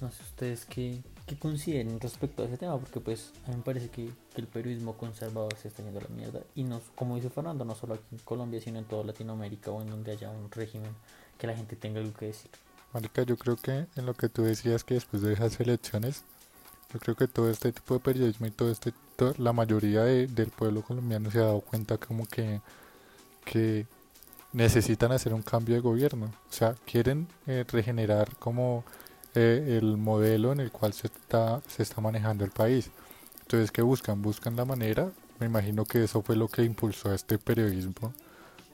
No 0.00 0.10
sé 0.10 0.22
ustedes 0.24 0.66
qué, 0.66 1.00
qué 1.26 1.38
consideren 1.38 1.98
respecto 2.00 2.42
a 2.42 2.46
ese 2.46 2.58
tema, 2.58 2.78
porque 2.78 3.00
pues 3.00 3.32
a 3.46 3.50
mí 3.50 3.56
me 3.56 3.62
parece 3.62 3.88
que, 3.88 4.10
el 4.36 4.46
periodismo 4.46 4.98
conservador 4.98 5.54
se 5.56 5.68
está 5.68 5.82
yendo 5.82 5.98
a 5.98 6.02
la 6.02 6.08
mierda. 6.10 6.40
Y 6.54 6.64
no, 6.64 6.82
como 6.94 7.16
dice 7.16 7.30
Fernando, 7.30 7.64
no 7.64 7.74
solo 7.74 7.94
aquí 7.94 8.04
en 8.12 8.18
Colombia, 8.18 8.60
sino 8.60 8.78
en 8.78 8.84
toda 8.84 9.02
Latinoamérica 9.02 9.70
o 9.70 9.80
en 9.80 9.88
donde 9.88 10.12
haya 10.12 10.28
un 10.28 10.50
régimen 10.50 10.90
que 11.38 11.46
la 11.46 11.56
gente 11.56 11.74
tenga 11.74 12.00
algo 12.00 12.12
que 12.12 12.26
decir. 12.26 12.50
Marica, 12.92 13.22
yo 13.22 13.38
creo 13.38 13.56
que 13.56 13.86
en 13.96 14.04
lo 14.04 14.12
que 14.12 14.28
tú 14.28 14.42
decías 14.42 14.84
que 14.84 14.92
después 14.92 15.22
de 15.22 15.32
esas 15.32 15.58
elecciones, 15.58 16.22
yo 16.92 17.00
creo 17.00 17.16
que 17.16 17.28
todo 17.28 17.50
este 17.50 17.72
tipo 17.72 17.94
de 17.94 18.00
periodismo 18.00 18.46
y 18.46 18.50
todo 18.50 18.70
este, 18.70 18.92
la 19.38 19.52
mayoría 19.52 20.02
del 20.02 20.50
pueblo 20.50 20.82
colombiano 20.82 21.30
se 21.30 21.38
ha 21.38 21.42
dado 21.42 21.60
cuenta 21.60 21.98
como 21.98 22.26
que, 22.26 22.60
que 23.44 23.86
necesitan 24.52 25.12
hacer 25.12 25.34
un 25.34 25.42
cambio 25.42 25.74
de 25.74 25.80
gobierno. 25.80 26.26
O 26.26 26.52
sea, 26.52 26.74
quieren 26.84 27.28
eh, 27.46 27.64
regenerar 27.68 28.36
como 28.36 28.84
eh, 29.34 29.78
el 29.78 29.96
modelo 29.96 30.52
en 30.52 30.60
el 30.60 30.70
cual 30.70 30.92
se 30.92 31.08
está, 31.08 31.60
se 31.68 31.82
está 31.82 32.00
manejando 32.00 32.44
el 32.44 32.50
país. 32.50 32.90
Entonces, 33.42 33.70
¿qué 33.70 33.82
buscan? 33.82 34.22
Buscan 34.22 34.56
la 34.56 34.64
manera, 34.64 35.10
me 35.38 35.46
imagino 35.46 35.84
que 35.84 36.04
eso 36.04 36.22
fue 36.22 36.36
lo 36.36 36.48
que 36.48 36.62
impulsó 36.62 37.10
a 37.10 37.14
este 37.14 37.38
periodismo 37.38 38.12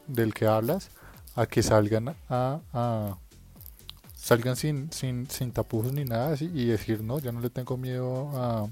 del 0.06 0.32
que 0.34 0.46
hablas, 0.46 0.90
a 1.34 1.46
que 1.46 1.62
salgan 1.62 2.16
a, 2.28 3.16
salgan 4.22 4.54
sin, 4.54 4.92
sin, 4.92 5.28
sin 5.28 5.50
tapujos 5.50 5.92
ni 5.92 6.04
nada 6.04 6.32
así 6.32 6.48
y 6.54 6.66
decir, 6.66 7.02
no, 7.02 7.18
ya 7.18 7.32
no 7.32 7.40
le 7.40 7.50
tengo 7.50 7.76
miedo 7.76 8.30
a, 8.34 8.68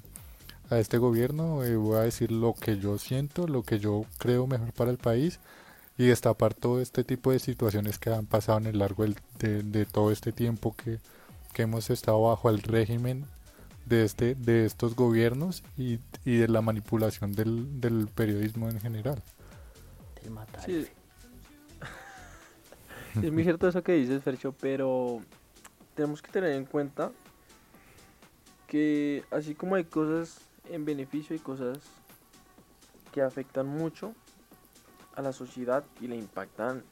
a 0.71 0.79
este 0.79 0.99
gobierno, 0.99 1.65
eh, 1.65 1.75
voy 1.75 1.97
a 1.99 2.03
decir 2.03 2.31
lo 2.31 2.55
que 2.55 2.79
yo 2.79 2.99
siento, 2.99 3.49
lo 3.49 3.65
que 3.65 3.81
yo 3.81 4.05
creo 4.19 4.47
mejor 4.47 4.73
para 4.73 4.93
el 4.93 4.99
país 4.99 5.41
y 5.99 6.07
destapar 6.07 6.55
todo 6.55 6.81
este 6.81 7.03
tipo 7.03 7.33
de 7.33 7.41
situaciones 7.41 7.99
que 7.99 8.11
han 8.11 8.27
pasado 8.27 8.59
en 8.59 8.67
el 8.67 8.79
largo 8.79 9.05
de, 9.41 9.63
de 9.65 9.87
todo 9.87 10.13
este 10.13 10.31
tiempo 10.31 10.73
que, 10.77 10.99
que 11.53 11.63
hemos 11.63 11.91
estado 11.91 12.23
bajo 12.23 12.49
el 12.49 12.63
régimen 12.63 13.27
de 13.87 14.05
este 14.05 14.37
de 14.37 14.67
estos 14.67 14.95
gobiernos 14.95 15.65
y, 15.77 15.99
y 16.25 16.37
de 16.37 16.47
la 16.47 16.63
manipulación 16.63 17.33
del, 17.33 17.81
del, 17.81 18.07
periodismo 18.07 18.69
en 18.69 18.81
general. 18.81 19.21
Sí. 20.65 20.87
es 23.21 23.33
muy 23.33 23.43
cierto 23.43 23.67
eso 23.67 23.83
que 23.83 23.95
dices, 23.95 24.23
Fercho, 24.23 24.55
pero 24.61 25.21
tenemos 26.01 26.23
que 26.23 26.33
tener 26.33 26.53
en 26.53 26.65
cuenta 26.65 27.13
que 28.67 29.23
así 29.31 29.55
como 29.55 29.75
hay 29.75 29.85
cosas 29.85 30.41
en 30.71 30.87
beneficio, 30.87 31.35
hay 31.35 31.41
cosas 31.41 31.77
que 33.13 33.21
afectan 33.21 33.67
mucho 33.67 34.15
a 35.15 35.21
la 35.21 35.35
sociedad 35.35 35.85
y 36.01 36.07
le 36.07 36.17
impactan 36.17 36.85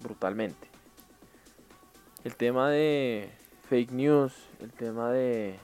brutalmente 0.00 0.66
el 2.24 2.34
tema 2.34 2.70
de 2.70 3.30
fake 3.68 3.92
news, 3.92 4.34
el 4.58 4.72
tema 4.72 5.12
de 5.12 5.60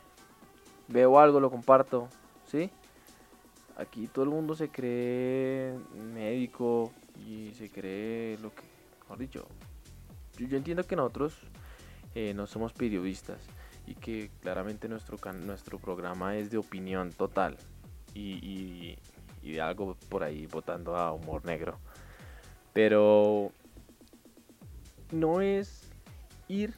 veo 0.86 1.18
algo, 1.18 1.40
lo 1.40 1.50
comparto, 1.50 2.08
¿sí? 2.46 2.70
Aquí 3.76 4.06
todo 4.06 4.26
el 4.26 4.30
mundo 4.30 4.54
se 4.54 4.68
cree 4.68 5.76
médico 6.14 6.92
y 7.26 7.52
se 7.54 7.68
cree 7.68 8.38
lo 8.38 8.54
que, 8.54 8.62
mejor 9.00 9.18
dicho, 9.18 9.48
yo, 10.38 10.56
entiendo 10.56 10.84
que 10.84 10.96
nosotros 10.96 11.34
eh, 12.14 12.34
no 12.34 12.46
somos 12.46 12.72
periodistas 12.72 13.38
y 13.86 13.94
que 13.94 14.30
claramente 14.40 14.88
nuestro, 14.88 15.18
nuestro 15.34 15.78
programa 15.78 16.36
es 16.36 16.50
de 16.50 16.58
opinión 16.58 17.12
total 17.12 17.56
y, 18.14 18.96
de 19.42 19.60
algo 19.60 19.96
por 20.08 20.24
ahí 20.24 20.46
votando 20.46 20.96
a 20.96 21.12
humor 21.12 21.44
negro. 21.44 21.78
Pero 22.72 23.52
no 25.12 25.40
es 25.40 25.88
ir 26.48 26.74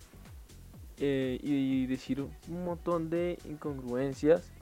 eh, 0.99 1.38
y 1.43 1.87
decir 1.87 2.21
un 2.21 2.65
montón 2.65 3.09
de 3.09 3.38
incongruencias 3.47 4.53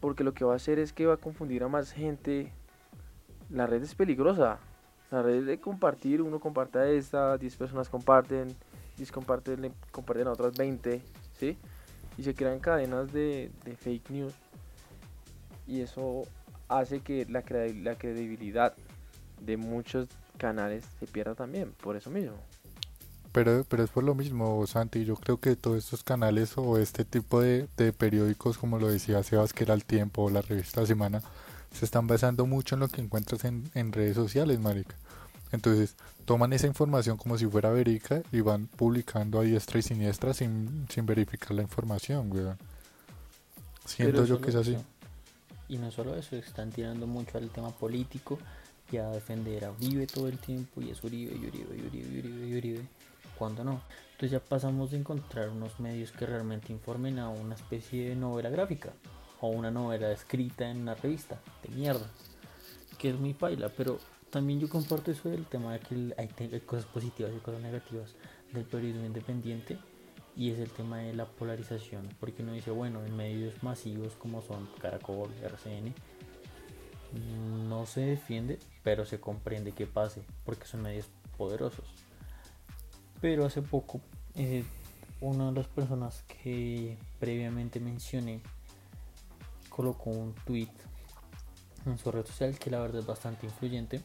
porque 0.00 0.24
lo 0.24 0.34
que 0.34 0.44
va 0.44 0.52
a 0.52 0.56
hacer 0.56 0.78
es 0.78 0.92
que 0.92 1.06
va 1.06 1.14
a 1.14 1.18
confundir 1.18 1.64
a 1.64 1.68
más 1.68 1.92
gente. 1.92 2.52
La 3.50 3.66
red 3.66 3.82
es 3.82 3.94
peligrosa. 3.94 4.60
La 5.10 5.22
red 5.22 5.44
de 5.44 5.60
compartir, 5.60 6.20
uno 6.20 6.40
comparta 6.40 6.88
esta, 6.88 7.38
10 7.38 7.56
personas 7.56 7.88
comparten, 7.88 8.54
10 8.96 9.12
comparten, 9.12 9.72
comparten 9.92 10.26
a 10.26 10.32
otras 10.32 10.56
20, 10.56 11.00
¿sí? 11.38 11.56
Y 12.18 12.22
se 12.24 12.34
crean 12.34 12.58
cadenas 12.58 13.12
de, 13.12 13.50
fake 13.78 14.10
news. 14.10 14.34
Y 15.66 15.80
eso 15.80 16.22
hace 16.68 17.00
que 17.00 17.26
la, 17.28 17.42
credibilidad 17.42 18.74
de 19.40 19.56
muchos 19.56 20.08
canales 20.38 20.84
se 20.98 21.06
pierda 21.06 21.34
también, 21.34 21.72
por 21.82 21.96
eso 21.96 22.10
mismo. 22.10 22.36
Pero, 23.32 23.64
pero 23.68 23.84
es 23.84 23.90
por 23.90 24.02
lo 24.02 24.14
mismo, 24.14 24.66
Santi. 24.66 25.04
Yo 25.04 25.16
creo 25.16 25.38
que 25.38 25.56
todos 25.56 25.76
estos 25.76 26.02
canales 26.02 26.56
o 26.56 26.78
este 26.78 27.04
tipo 27.04 27.42
de, 27.42 27.68
periódicos, 27.92 28.56
como 28.56 28.78
lo 28.78 28.88
decía 28.88 29.22
Sebas, 29.22 29.52
que 29.52 29.64
era 29.64 29.74
El 29.74 29.84
Tiempo 29.84 30.24
o 30.24 30.30
la 30.30 30.40
revista 30.40 30.86
Semana, 30.86 31.20
se 31.76 31.84
están 31.84 32.06
basando 32.06 32.46
mucho 32.46 32.74
en 32.74 32.80
lo 32.80 32.88
que 32.88 33.00
encuentras 33.00 33.44
en, 33.44 33.92
redes 33.92 34.16
sociales, 34.16 34.58
marica. 34.58 34.96
Entonces, 35.52 35.94
toman 36.24 36.52
esa 36.52 36.66
información 36.66 37.16
como 37.16 37.38
si 37.38 37.46
fuera 37.46 37.70
verídica 37.70 38.22
y 38.32 38.40
van 38.40 38.66
publicando 38.66 39.38
a 39.38 39.42
diestra 39.42 39.78
y 39.78 39.82
siniestra 39.82 40.34
sin, 40.34 40.86
sin 40.88 41.06
verificar 41.06 41.52
la 41.52 41.62
información, 41.62 42.32
weón. 42.32 42.58
Siento 43.84 44.24
yo 44.24 44.40
que 44.40 44.50
es 44.50 44.56
así. 44.56 44.76
Y 45.68 45.78
no 45.78 45.90
solo 45.90 46.16
eso, 46.16 46.36
están 46.36 46.70
tirando 46.70 47.06
mucho 47.06 47.38
al 47.38 47.50
tema 47.50 47.70
político 47.70 48.38
y 48.90 48.96
a 48.96 49.08
defender 49.08 49.64
a 49.64 49.72
Uribe 49.72 50.06
todo 50.06 50.28
el 50.28 50.38
tiempo 50.38 50.80
y 50.80 50.90
es 50.90 51.02
Uribe 51.04 51.34
y 51.34 51.46
Uribe 51.46 51.76
y 51.76 51.86
Uribe 51.86 52.08
y 52.08 52.18
Uribe 52.18 52.46
y 52.48 52.58
Uribe 52.58 52.88
cuando 53.38 53.64
no. 53.64 53.82
Entonces 54.12 54.30
ya 54.30 54.40
pasamos 54.40 54.92
de 54.92 54.98
encontrar 54.98 55.50
unos 55.50 55.78
medios 55.78 56.10
que 56.12 56.24
realmente 56.24 56.72
informen 56.72 57.18
a 57.18 57.28
una 57.28 57.54
especie 57.54 58.08
de 58.08 58.16
novela 58.16 58.48
gráfica 58.48 58.92
o 59.40 59.48
una 59.48 59.70
novela 59.70 60.10
escrita 60.12 60.70
en 60.70 60.82
una 60.82 60.94
revista 60.94 61.40
de 61.62 61.74
mierda, 61.74 62.06
que 62.98 63.10
es 63.10 63.18
muy 63.18 63.34
paila, 63.34 63.68
pero 63.68 63.98
también 64.30 64.60
yo 64.60 64.68
comparto 64.68 65.10
eso 65.10 65.28
del 65.28 65.46
tema 65.46 65.72
de 65.72 65.80
que 65.80 66.14
hay, 66.18 66.60
cosas 66.60 66.86
positivas 66.86 67.32
y 67.34 67.40
cosas 67.40 67.60
negativas 67.60 68.14
del 68.52 68.64
periodismo 68.64 69.06
independiente 69.06 69.78
y 70.36 70.50
es 70.50 70.58
el 70.58 70.70
tema 70.70 70.98
de 70.98 71.14
la 71.14 71.24
polarización, 71.24 72.08
porque 72.20 72.42
uno 72.42 72.52
dice, 72.52 72.70
bueno, 72.70 73.04
en 73.04 73.16
medios 73.16 73.62
masivos 73.62 74.14
como 74.14 74.42
son 74.42 74.68
Caracol, 74.80 75.30
RCN, 75.42 75.94
no 77.68 77.86
se 77.86 78.00
defiende, 78.00 78.58
pero 78.82 79.06
se 79.06 79.18
comprende 79.18 79.72
que 79.72 79.86
pase, 79.86 80.22
porque 80.44 80.66
son 80.66 80.82
medios 80.82 81.08
poderosos. 81.38 81.86
Pero 83.20 83.46
hace 83.46 83.62
poco, 83.62 84.00
eh, 84.34 84.64
una 85.20 85.46
de 85.46 85.52
las 85.52 85.66
personas 85.68 86.22
que 86.24 86.98
previamente 87.18 87.80
mencioné 87.80 88.42
colocó 89.76 90.08
un 90.08 90.34
tweet 90.46 90.72
en 91.84 91.98
su 91.98 92.10
red 92.10 92.24
social 92.24 92.58
que 92.58 92.70
la 92.70 92.80
verdad 92.80 93.00
es 93.00 93.06
bastante 93.06 93.44
influyente 93.44 94.00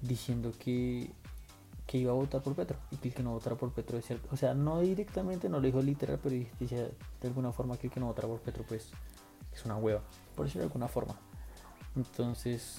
diciendo 0.00 0.50
que, 0.58 1.10
que 1.86 1.98
iba 1.98 2.12
a 2.12 2.14
votar 2.14 2.42
por 2.42 2.54
Petro 2.54 2.78
y 2.90 2.96
que 2.96 3.08
el 3.08 3.14
que 3.14 3.22
no 3.22 3.32
votara 3.32 3.54
por 3.54 3.70
Petro 3.72 3.98
es 3.98 4.06
cierto. 4.06 4.26
O 4.32 4.36
sea, 4.38 4.54
no 4.54 4.80
directamente, 4.80 5.50
no 5.50 5.58
lo 5.58 5.66
dijo 5.66 5.82
literal, 5.82 6.18
pero 6.22 6.42
decía 6.58 6.88
de 7.20 7.28
alguna 7.28 7.52
forma 7.52 7.76
que 7.76 7.88
el 7.88 7.92
que 7.92 8.00
no 8.00 8.06
votara 8.06 8.28
por 8.28 8.40
Petro 8.40 8.64
pues 8.66 8.88
es 9.52 9.64
una 9.66 9.76
hueva, 9.76 10.00
por 10.34 10.46
decirlo 10.46 10.62
de 10.62 10.68
alguna 10.68 10.88
forma. 10.88 11.14
Entonces, 11.94 12.78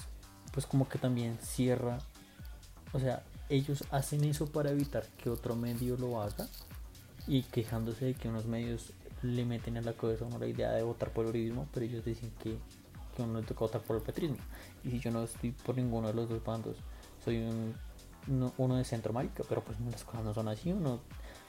pues 0.52 0.66
como 0.66 0.88
que 0.88 0.98
también 0.98 1.38
cierra, 1.40 1.98
o 2.92 2.98
sea, 2.98 3.22
ellos 3.48 3.84
hacen 3.92 4.24
eso 4.24 4.46
para 4.46 4.70
evitar 4.70 5.06
que 5.22 5.30
otro 5.30 5.54
medio 5.54 5.96
lo 5.96 6.20
haga 6.20 6.48
y 7.28 7.42
quejándose 7.42 8.06
de 8.06 8.14
que 8.14 8.28
unos 8.28 8.46
medios 8.46 8.92
le 9.22 9.44
meten 9.44 9.76
en 9.76 9.84
la 9.84 9.92
cabeza 9.92 10.26
la 10.38 10.46
idea 10.46 10.72
de 10.72 10.82
votar 10.82 11.12
por 11.12 11.24
el 11.24 11.30
uribismo, 11.30 11.68
pero 11.72 11.86
ellos 11.86 12.04
dicen 12.04 12.32
que, 12.38 12.56
que 13.16 13.22
uno 13.22 13.40
le 13.40 13.46
toca 13.46 13.60
votar 13.60 13.80
por 13.82 13.96
el 13.96 14.02
petrismo. 14.02 14.38
Y 14.84 14.90
si 14.90 15.00
yo 15.00 15.10
no 15.10 15.22
estoy 15.22 15.52
por 15.52 15.76
ninguno 15.76 16.08
de 16.08 16.14
los 16.14 16.28
dos 16.28 16.42
bandos, 16.42 16.76
soy 17.24 17.38
un, 17.38 17.74
uno, 18.58 18.76
de 18.76 18.84
centro 18.84 19.12
marica, 19.12 19.44
pero 19.48 19.62
pues 19.62 19.78
las 19.80 20.04
cosas 20.04 20.24
no 20.24 20.34
son 20.34 20.48
así, 20.48 20.72
uno 20.72 21.00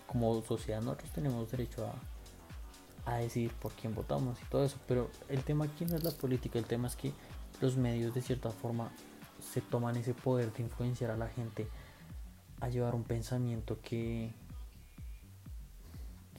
como 0.07 0.41
sociedad 0.41 0.81
nosotros 0.81 1.09
tenemos 1.11 1.49
derecho 1.49 1.87
a, 3.05 3.13
a 3.13 3.17
decidir 3.17 3.51
por 3.53 3.71
quién 3.73 3.95
votamos 3.95 4.37
y 4.41 4.45
todo 4.45 4.65
eso, 4.65 4.77
pero 4.87 5.09
el 5.29 5.43
tema 5.43 5.65
aquí 5.65 5.85
no 5.85 5.95
es 5.95 6.03
la 6.03 6.11
política, 6.11 6.59
el 6.59 6.65
tema 6.65 6.87
es 6.87 6.95
que 6.95 7.13
los 7.61 7.77
medios 7.77 8.13
de 8.13 8.21
cierta 8.21 8.49
forma 8.49 8.91
se 9.39 9.61
toman 9.61 9.95
ese 9.95 10.13
poder 10.13 10.51
de 10.53 10.63
influenciar 10.63 11.11
a 11.11 11.17
la 11.17 11.27
gente 11.27 11.67
a 12.59 12.69
llevar 12.69 12.93
un 12.93 13.03
pensamiento 13.03 13.79
que, 13.81 14.33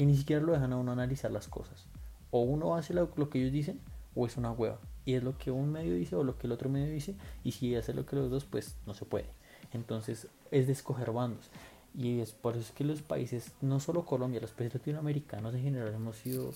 que 0.03 0.07
ni 0.07 0.17
siquiera 0.17 0.43
lo 0.43 0.53
dejan 0.53 0.73
a 0.73 0.77
uno 0.79 0.91
analizar 0.91 1.31
las 1.31 1.47
cosas. 1.47 1.87
O 2.33 2.41
uno 2.41 2.75
hace 2.75 2.93
lo, 2.93 3.09
que 3.31 3.39
ellos 3.39 3.53
dicen 3.53 3.79
o 4.17 4.27
es 4.27 4.37
una 4.37 4.51
hueva. 4.51 4.81
Y 5.05 5.15
es 5.15 5.23
lo 5.23 5.39
que 5.39 5.53
un 5.53 5.71
medio 5.71 5.95
dice 5.95 6.17
o 6.17 6.25
lo 6.25 6.37
que 6.37 6.49
el 6.49 6.53
otro 6.53 6.69
medio 6.69 6.93
dice. 6.93 7.15
Y 7.45 7.53
si 7.53 7.77
hace 7.77 7.95
lo 7.95 8.05
que 8.05 8.17
los 8.17 8.29
dos, 8.29 8.45
pues 8.45 8.75
no 8.85 8.95
se 8.95 9.05
puede. 9.05 9.27
Entonces 9.73 10.27
es 10.51 10.67
de 10.67 10.73
escoger 10.73 11.13
bandos. 11.13 11.51
Y 11.97 12.19
es 12.19 12.33
por 12.33 12.57
eso 12.57 12.75
que 12.75 12.83
los 12.83 13.01
países, 13.01 13.53
no 13.61 13.79
solo 13.79 14.05
Colombia, 14.05 14.41
los 14.41 14.51
países 14.51 14.81
latinoamericanos 14.81 15.55
en 15.55 15.63
general 15.63 15.95
hemos 15.95 16.17
sido 16.17 16.51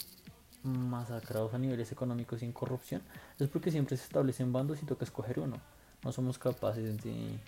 masacrados 0.64 1.54
a 1.54 1.58
niveles 1.58 1.92
económicos 1.92 2.40
sin 2.40 2.50
corrupción 2.50 3.00
es 3.38 3.46
porque 3.48 3.70
siempre 3.70 3.96
se 3.96 4.02
establecen 4.02 4.52
bandos 4.52 4.82
y 4.82 4.86
toca 4.86 5.04
escoger 5.04 5.38
uno. 5.38 5.60
No 6.02 6.10
somos 6.10 6.36
capaces 6.36 7.00
de, 7.00 7.38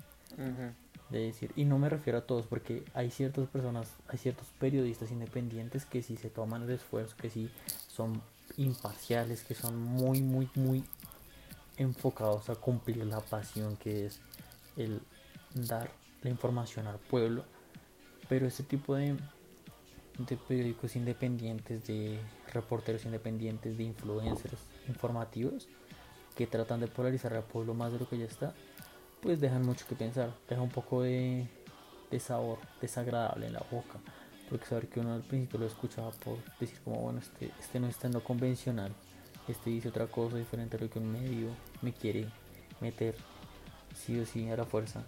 de 1.11 1.21
decir, 1.21 1.53
y 1.57 1.65
no 1.65 1.79
me 1.79 1.89
refiero 1.89 2.19
a 2.19 2.27
todos, 2.27 2.47
porque 2.47 2.85
hay 2.95 3.11
ciertas 3.11 3.49
personas, 3.49 3.95
hay 4.09 4.19
ciertos 4.19 4.49
periodistas 4.59 5.11
independientes 5.11 5.85
que 5.87 6.03
sí 6.03 6.17
se 6.17 6.29
toman 6.29 6.63
el 6.63 6.71
esfuerzo, 6.71 7.17
que 7.17 7.31
sí 7.31 7.51
son 7.89 8.21
imparciales, 8.57 9.43
que 9.43 9.55
son 9.55 9.79
muy, 9.81 10.23
muy, 10.23 10.51
muy 10.55 10.85
enfocados 11.77 12.51
a 12.51 12.57
cumplir 12.57 12.99
la 13.07 13.21
pasión 13.21 13.77
que 13.77 14.07
es 14.07 14.21
el 14.77 15.01
dar 15.55 15.91
la 16.23 16.31
información 16.31 16.87
al 16.87 16.99
pueblo. 16.99 17.45
Pero 18.29 18.47
este 18.47 18.63
tipo 18.63 18.95
de, 18.95 19.17
de 20.19 20.37
periódicos 20.37 20.97
independientes, 20.97 21.87
de 21.87 22.19
reporteros 22.53 23.05
independientes, 23.05 23.79
de 23.79 23.85
influencers 23.85 24.61
informativos 24.89 25.69
que 26.37 26.47
tratan 26.47 26.81
de 26.81 26.89
polarizar 26.89 27.35
al 27.35 27.43
pueblo 27.43 27.75
más 27.75 27.93
de 27.93 27.99
lo 27.99 28.09
que 28.09 28.19
ya 28.19 28.27
está, 28.27 28.55
pues 29.23 29.41
dejan 29.41 29.63
mucho 29.63 29.87
que 29.87 29.95
pensar, 29.95 30.35
deja 30.49 30.63
un 30.63 30.71
poco 30.71 31.03
de, 31.03 31.47
de 32.11 32.21
sabor 32.21 32.59
desagradable 32.81 33.47
en 33.47 33.53
la 33.55 33.65
boca, 33.71 33.99
porque 34.49 34.67
saber 34.67 34.89
que 34.89 35.01
uno 35.01 35.15
al 35.15 35.23
principio 35.23 35.59
lo 35.59 35.67
escuchaba 35.67 36.11
por 36.11 36.39
decir 36.59 36.79
como 36.85 37.01
bueno 37.01 37.21
este, 37.21 37.51
este 37.59 37.81
no 37.81 37.89
está 37.89 38.07
en 38.07 38.15
lo 38.15 38.25
convencional, 38.25 38.93
este 39.49 39.71
dice 39.71 39.89
otra 39.89 40.07
cosa 40.07 40.37
diferente 40.37 40.77
a 40.77 40.81
lo 40.81 40.91
que 40.91 40.99
un 40.99 41.11
medio 41.11 41.49
me 41.83 41.93
quiere 41.93 42.29
meter 42.81 43.17
sí 43.95 44.19
o 44.21 44.27
sí 44.27 44.49
a 44.51 44.57
la 44.57 44.65
fuerza 44.65 45.03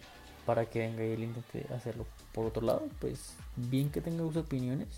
para 0.47 0.67
que 0.67 0.81
venga 0.81 1.05
y 1.05 1.13
él 1.13 1.23
intente 1.23 1.67
hacerlo. 1.73 2.07
Por 2.33 2.47
otro 2.47 2.67
lado, 2.67 2.89
pues 2.99 3.37
bien 3.57 3.91
que 3.91 4.01
tenga 4.01 4.23
sus 4.25 4.37
opiniones, 4.37 4.89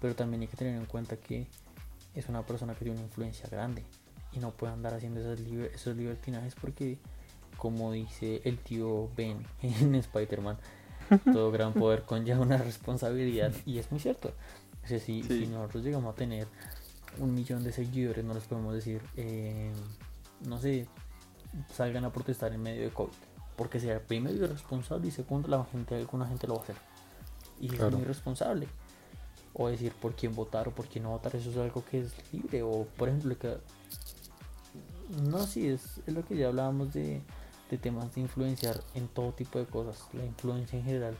pero 0.00 0.14
también 0.14 0.42
hay 0.42 0.48
que 0.48 0.56
tener 0.56 0.74
en 0.74 0.86
cuenta 0.86 1.16
que 1.16 1.46
es 2.14 2.28
una 2.28 2.42
persona 2.42 2.74
que 2.74 2.84
tiene 2.84 2.98
una 2.98 3.06
influencia 3.06 3.48
grande 3.50 3.84
y 4.32 4.38
no 4.38 4.52
puede 4.52 4.72
andar 4.72 4.94
haciendo 4.94 5.20
esos, 5.20 5.40
esos 5.74 5.96
libertinajes 5.96 6.54
porque, 6.54 6.98
como 7.56 7.92
dice 7.92 8.42
el 8.44 8.58
tío 8.58 9.08
Ben 9.16 9.46
en 9.62 9.94
Spider-Man, 9.94 10.58
todo 11.32 11.50
gran 11.50 11.72
poder 11.74 12.02
conlleva 12.02 12.40
una 12.40 12.56
responsabilidad 12.58 13.52
y 13.66 13.78
es 13.78 13.90
muy 13.90 14.00
cierto. 14.00 14.32
O 14.84 14.86
sea, 14.86 14.98
si, 14.98 15.22
si 15.22 15.46
nosotros 15.46 15.82
llegamos 15.82 16.12
a 16.12 16.16
tener 16.16 16.46
un 17.18 17.34
millón 17.34 17.64
de 17.64 17.72
seguidores, 17.72 18.24
no 18.24 18.34
les 18.34 18.44
podemos 18.44 18.74
decir, 18.74 19.00
eh, 19.16 19.72
no 20.46 20.58
sé, 20.58 20.86
salgan 21.72 22.04
a 22.04 22.12
protestar 22.12 22.52
en 22.52 22.62
medio 22.62 22.82
de 22.82 22.90
COVID. 22.90 23.12
Porque 23.56 23.78
sea 23.78 24.00
primero 24.00 24.34
irresponsable 24.34 25.08
y 25.08 25.10
segundo, 25.10 25.48
la 25.48 25.64
gente, 25.64 25.94
alguna 25.94 26.26
gente 26.26 26.46
lo 26.46 26.54
va 26.54 26.60
a 26.60 26.64
hacer. 26.64 26.76
Y 27.60 27.72
es 27.72 27.92
muy 27.92 28.02
irresponsable. 28.02 28.68
O 29.52 29.68
decir 29.68 29.92
por 29.92 30.14
quién 30.14 30.34
votar 30.34 30.66
o 30.66 30.72
por 30.72 30.86
quién 30.86 31.04
no 31.04 31.10
votar, 31.10 31.36
eso 31.36 31.50
es 31.50 31.56
algo 31.56 31.84
que 31.84 32.00
es 32.00 32.12
libre. 32.32 32.62
O 32.62 32.84
por 32.96 33.08
ejemplo, 33.08 33.38
que. 33.38 33.56
No, 35.22 35.46
sí, 35.46 35.68
es, 35.68 36.00
es 36.06 36.14
lo 36.14 36.24
que 36.24 36.36
ya 36.36 36.48
hablábamos 36.48 36.92
de, 36.92 37.22
de 37.70 37.78
temas 37.78 38.14
de 38.14 38.20
influenciar 38.20 38.82
en 38.94 39.08
todo 39.08 39.32
tipo 39.32 39.58
de 39.58 39.66
cosas. 39.66 40.08
La 40.12 40.24
influencia 40.24 40.78
en 40.78 40.84
general 40.84 41.16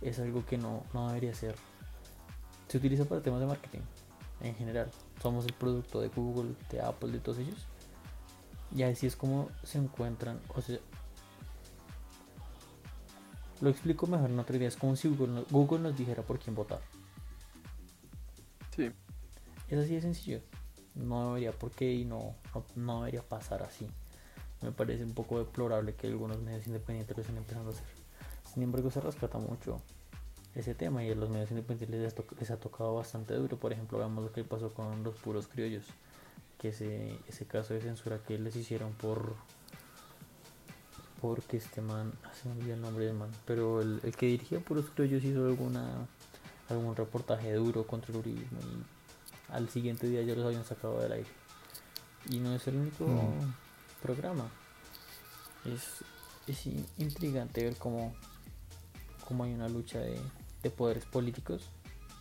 es 0.00 0.18
algo 0.18 0.44
que 0.46 0.58
no, 0.58 0.84
no 0.92 1.08
debería 1.08 1.34
ser. 1.34 1.54
Se 2.68 2.78
utiliza 2.78 3.04
para 3.04 3.22
temas 3.22 3.40
de 3.40 3.46
marketing 3.46 3.80
en 4.40 4.54
general. 4.54 4.90
Somos 5.20 5.46
el 5.46 5.52
producto 5.52 6.00
de 6.00 6.08
Google, 6.08 6.54
de 6.70 6.80
Apple, 6.80 7.12
de 7.12 7.20
todos 7.20 7.38
ellos. 7.38 7.66
Y 8.74 8.82
así 8.82 9.06
es 9.06 9.16
como 9.16 9.48
se 9.62 9.78
encuentran. 9.78 10.40
O 10.54 10.60
sea, 10.60 10.78
lo 13.60 13.70
explico 13.70 14.06
mejor 14.06 14.30
en 14.30 14.38
otra 14.38 14.56
idea. 14.56 14.68
Es 14.68 14.76
como 14.76 14.96
si 14.96 15.08
Google, 15.08 15.78
nos 15.78 15.96
dijera 15.96 16.22
por 16.22 16.38
quién 16.38 16.56
votar. 16.56 16.80
Sí. 18.74 18.90
Es 19.68 19.78
así 19.78 19.94
de 19.94 20.00
sencillo. 20.00 20.40
No 20.94 21.28
debería 21.28 21.52
por 21.52 21.70
qué 21.70 21.92
y 21.92 22.04
no, 22.04 22.34
no, 22.74 23.00
debería 23.00 23.22
pasar 23.22 23.62
así. 23.62 23.88
Me 24.62 24.72
parece 24.72 25.04
un 25.04 25.14
poco 25.14 25.38
deplorable 25.38 25.94
que 25.94 26.06
algunos 26.06 26.40
medios 26.40 26.66
independientes 26.66 27.16
lo 27.16 27.20
estén 27.22 27.36
empezando 27.36 27.70
a 27.70 27.72
hacer. 27.72 27.86
Sin 28.52 28.62
embargo, 28.62 28.90
se 28.90 29.00
rescata 29.00 29.38
mucho 29.38 29.80
ese 30.54 30.74
tema 30.74 31.02
y 31.02 31.10
a 31.10 31.14
los 31.14 31.30
medios 31.30 31.50
independientes 31.50 32.14
les, 32.38 32.50
ha 32.50 32.56
tocado 32.56 32.94
bastante 32.94 33.34
duro. 33.34 33.56
Por 33.56 33.72
ejemplo, 33.72 33.98
veamos 33.98 34.24
lo 34.24 34.32
que 34.32 34.44
pasó 34.44 34.72
con 34.72 35.02
los 35.02 35.16
puros 35.16 35.48
criollos. 35.48 35.86
Que 36.58 36.68
ese, 36.68 37.18
ese 37.26 37.46
caso 37.46 37.74
de 37.74 37.80
censura 37.80 38.18
que 38.18 38.38
les 38.38 38.54
hicieron 38.54 38.92
por 38.92 39.34
porque 41.22 41.56
este 41.56 41.80
man, 41.80 42.12
ah, 42.24 42.32
me 42.58 42.72
el 42.72 42.80
nombre 42.80 43.06
del 43.06 43.14
man, 43.14 43.30
pero 43.46 43.80
el, 43.80 44.00
que 44.16 44.26
dirigía 44.26 44.58
Puros 44.58 44.86
Criollos 44.92 45.22
hizo 45.22 45.46
alguna 45.46 46.08
algún 46.68 46.96
reportaje 46.96 47.52
duro 47.54 47.86
contra 47.86 48.12
el 48.12 48.18
uribismo 48.18 48.58
y 48.60 49.52
al 49.52 49.68
siguiente 49.68 50.08
día 50.08 50.22
ya 50.22 50.34
los 50.34 50.44
habían 50.44 50.64
sacado 50.64 51.00
del 51.00 51.12
aire. 51.12 51.28
Y 52.28 52.38
no 52.38 52.52
es 52.54 52.66
el 52.66 52.76
único 52.76 53.06
programa. 54.02 54.50
Es, 55.64 56.04
es 56.46 56.66
intrigante 56.98 57.64
ver 57.64 57.76
cómo, 57.76 58.14
cómo 59.26 59.44
hay 59.44 59.54
una 59.54 59.68
lucha 59.68 60.00
de, 60.00 60.20
de 60.62 60.70
poderes 60.70 61.04
políticos 61.06 61.68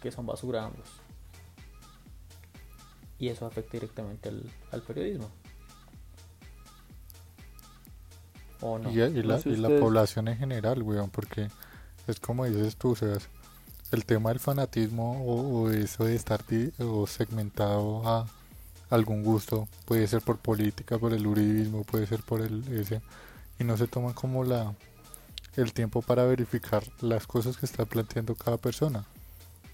que 0.02 0.12
son 0.12 0.26
basura 0.26 0.66
ambos. 0.66 0.88
Y 3.18 3.30
eso 3.30 3.46
afecta 3.46 3.74
directamente 3.74 4.30
al, 4.30 4.44
al 4.72 4.82
periodismo. 4.82 5.30
Y, 8.92 9.24
la, 9.24 9.40
población 9.80 10.28
en 10.28 10.38
general, 10.38 10.84
weón, 10.84 11.10
porque 11.10 11.50
es 12.08 12.20
como 12.20 12.46
dices 12.46 12.76
tú, 12.76 12.92
o 12.92 12.96
sea, 12.96 13.18
el 13.92 14.06
tema 14.06 14.30
del 14.30 14.40
fanatismo 14.40 15.24
o, 15.26 15.70
eso 15.72 16.06
de 16.06 16.16
estar 16.16 16.42
o 16.80 17.08
segmentado 17.08 18.08
a 18.08 18.28
algún 18.92 19.24
gusto, 19.24 19.68
puede 19.86 20.08
ser 20.08 20.22
por 20.22 20.38
política, 20.38 21.00
por 21.00 21.14
el 21.14 21.26
uribismo, 21.26 21.84
puede 21.84 22.06
ser 22.06 22.22
por 22.22 22.42
el 22.42 22.64
ese, 22.72 23.02
y 23.60 23.64
no 23.64 23.76
se 23.78 23.88
toman 23.88 24.14
como 24.14 24.44
la 24.44 24.76
el 25.56 25.74
tiempo 25.74 26.02
para 26.02 26.24
verificar 26.26 26.84
las 27.02 27.28
cosas 27.28 27.58
que 27.58 27.66
está 27.66 27.86
planteando 27.86 28.36
cada 28.36 28.58
persona. 28.58 29.06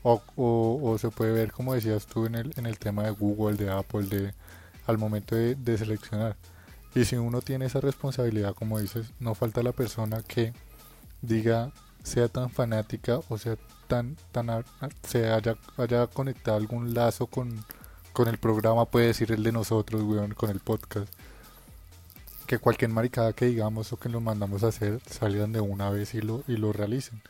O, 0.03 0.21
o, 0.37 0.97
se 0.97 1.09
puede 1.09 1.33
ver, 1.33 1.51
como 1.51 1.73
decías 1.73 2.05
tú, 2.05 2.25
en 2.25 2.35
el, 2.35 2.53
en 2.55 2.65
el 2.65 2.79
tema 2.79 3.03
de 3.03 3.11
Google, 3.11 3.57
de 3.57 3.69
Apple, 3.69 4.03
de 4.03 4.33
al 4.85 4.97
momento 4.97 5.35
de 5.35 5.77
seleccionar 5.77 6.37
y 6.97 7.05
si 7.05 7.15
uno 7.15 7.41
tiene 7.41 7.65
esa 7.65 7.79
responsabilidad, 7.79 8.55
como 8.55 8.79
dices, 8.79 9.13
no 9.19 9.35
falta 9.35 9.61
la 9.61 9.71
persona 9.71 10.23
que 10.23 10.51
diga, 11.21 11.71
sea 12.01 12.27
tan 12.27 12.49
fanática 12.49 13.19
o 13.29 13.37
sea 13.37 13.55
tan, 13.87 14.17
tan 14.31 14.65
se 15.03 15.29
haya, 15.29 15.57
haya 15.77 16.07
conectado 16.07 16.57
algún 16.57 16.95
lazo 16.95 17.27
con, 17.27 17.63
con 18.17 18.27
el 18.27 18.39
programa, 18.39 18.85
puede 18.85 19.05
decir 19.05 19.31
el 19.31 19.43
de 19.43 19.51
nosotros, 19.51 20.01
weón, 20.01 20.33
con 20.33 20.49
el 20.49 20.59
podcast. 20.59 21.07
Que 22.47 22.57
cualquier 22.57 22.89
maricada 22.89 23.31
que 23.31 23.45
digamos 23.45 23.93
o 23.93 23.97
que 23.97 24.09
nos 24.09 24.23
mandamos 24.23 24.63
a 24.63 24.69
hacer 24.69 24.99
salgan 25.07 25.53
de 25.53 25.61
una 25.61 25.91
vez 25.91 26.15
y 26.15 26.21
lo, 26.21 26.43
y 26.47 26.57
lo 26.57 26.73
realicen. 26.73 27.21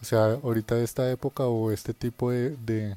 O 0.00 0.04
sea, 0.04 0.34
ahorita 0.44 0.76
de 0.76 0.84
esta 0.84 1.10
época 1.10 1.46
o 1.46 1.72
este 1.72 1.92
tipo 1.92 2.30
de, 2.30 2.50
de, 2.58 2.96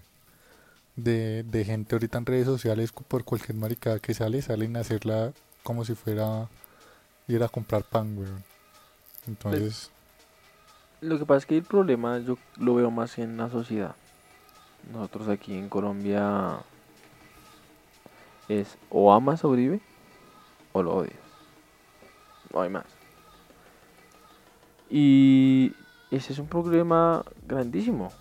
de, 0.98 1.42
de 1.42 1.66
gente 1.66 1.96
ahorita 1.96 2.20
en 2.20 2.28
redes 2.28 2.46
sociales 2.46 2.92
por 2.92 3.24
cualquier 3.24 3.58
maricada 3.58 3.98
que 3.98 4.14
sale, 4.14 4.44
salen 4.44 4.78
a 4.78 4.82
hacerla 4.82 5.34
como 5.64 5.86
si 5.86 5.96
fuera 5.96 6.48
ir 7.28 7.42
a 7.42 7.50
comprar 7.50 7.86
pan, 7.86 8.16
weón. 8.20 8.44
Entonces... 9.26 9.90
Lo 11.02 11.18
que 11.18 11.26
pasa 11.26 11.40
es 11.40 11.46
que 11.48 11.58
el 11.58 11.64
problema 11.64 12.20
yo 12.20 12.38
lo 12.58 12.76
veo 12.76 12.92
más 12.92 13.18
en 13.18 13.36
la 13.36 13.50
sociedad. 13.50 13.96
Nosotros 14.94 15.28
aquí 15.28 15.56
en 15.56 15.70
Colombia 15.70 16.60
es 18.50 18.78
o 18.90 19.14
amas 19.14 19.44
a 19.44 19.48
Uribe 19.48 19.80
o 20.74 20.84
lo 20.84 20.96
odias. 20.96 21.20
No 22.54 22.62
hay 22.62 22.70
más. 22.70 22.86
Y 24.90 25.74
ese 26.12 26.34
es 26.34 26.40
un 26.40 26.48
problema 26.48 27.24
grandísimo. 27.48 28.12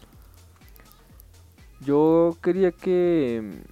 Yo 1.81 2.37
quería 2.43 2.71
que 2.71 3.63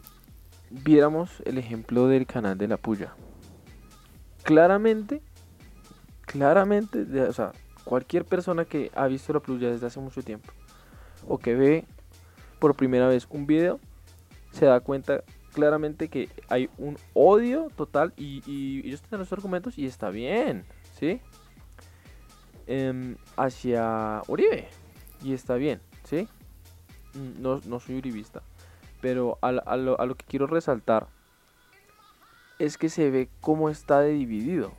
viéramos 0.70 1.40
el 1.44 1.58
ejemplo 1.58 2.08
del 2.08 2.26
canal 2.26 2.58
de 2.58 2.66
la 2.66 2.76
Puya 2.76 3.14
claramente, 4.46 5.22
claramente, 6.24 7.04
o 7.22 7.32
sea, 7.32 7.50
cualquier 7.84 8.24
persona 8.24 8.64
que 8.64 8.92
ha 8.94 9.08
visto 9.08 9.32
la 9.32 9.40
Plus 9.40 9.60
ya 9.60 9.68
desde 9.68 9.88
hace 9.88 9.98
mucho 9.98 10.22
tiempo 10.22 10.52
o 11.26 11.36
que 11.38 11.56
ve 11.56 11.84
por 12.60 12.76
primera 12.76 13.08
vez 13.08 13.26
un 13.28 13.46
video 13.46 13.80
se 14.52 14.66
da 14.66 14.78
cuenta 14.78 15.24
claramente 15.56 16.08
que 16.08 16.28
hay 16.50 16.68
un 16.76 16.98
odio 17.14 17.70
total 17.74 18.12
y, 18.18 18.42
y 18.46 18.86
ellos 18.86 19.00
tienen 19.00 19.20
los 19.20 19.32
argumentos 19.32 19.78
y 19.78 19.86
está 19.86 20.10
bien, 20.10 20.66
¿sí? 20.98 21.18
Em, 22.66 23.16
hacia 23.38 24.22
Uribe 24.28 24.68
y 25.22 25.32
está 25.32 25.54
bien, 25.54 25.80
¿sí? 26.04 26.28
Mm, 27.14 27.40
no, 27.40 27.60
no 27.64 27.80
soy 27.80 27.96
uribista, 27.96 28.42
pero 29.00 29.38
a, 29.40 29.48
a, 29.48 29.76
lo, 29.78 29.98
a 29.98 30.04
lo 30.04 30.14
que 30.14 30.26
quiero 30.26 30.46
resaltar 30.46 31.08
es 32.58 32.76
que 32.76 32.90
se 32.90 33.10
ve 33.10 33.30
cómo 33.40 33.70
está 33.70 34.02
dividido. 34.02 34.72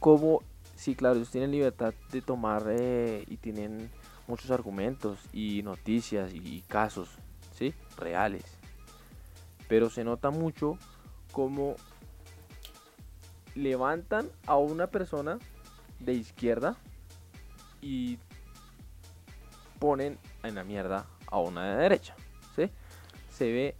Cómo, 0.00 0.42
sí, 0.76 0.96
claro, 0.96 1.16
ellos 1.16 1.30
tienen 1.30 1.50
libertad 1.50 1.94
de 2.12 2.20
tomar 2.20 2.64
eh, 2.68 3.24
y 3.26 3.38
tienen 3.38 3.90
muchos 4.26 4.50
argumentos 4.50 5.18
y 5.32 5.62
noticias 5.62 6.34
y 6.34 6.60
casos, 6.68 7.08
¿sí? 7.54 7.72
Reales. 7.96 8.57
Pero 9.68 9.90
se 9.90 10.02
nota 10.02 10.30
mucho 10.30 10.78
cómo 11.30 11.76
levantan 13.54 14.28
a 14.46 14.56
una 14.56 14.86
persona 14.86 15.38
de 16.00 16.14
izquierda 16.14 16.76
y 17.80 18.18
ponen 19.78 20.18
en 20.42 20.54
la 20.54 20.64
mierda 20.64 21.06
a 21.26 21.38
una 21.38 21.70
de 21.70 21.82
derecha. 21.82 22.14
¿sí? 22.56 22.70
Se 23.30 23.52
ve, 23.52 23.74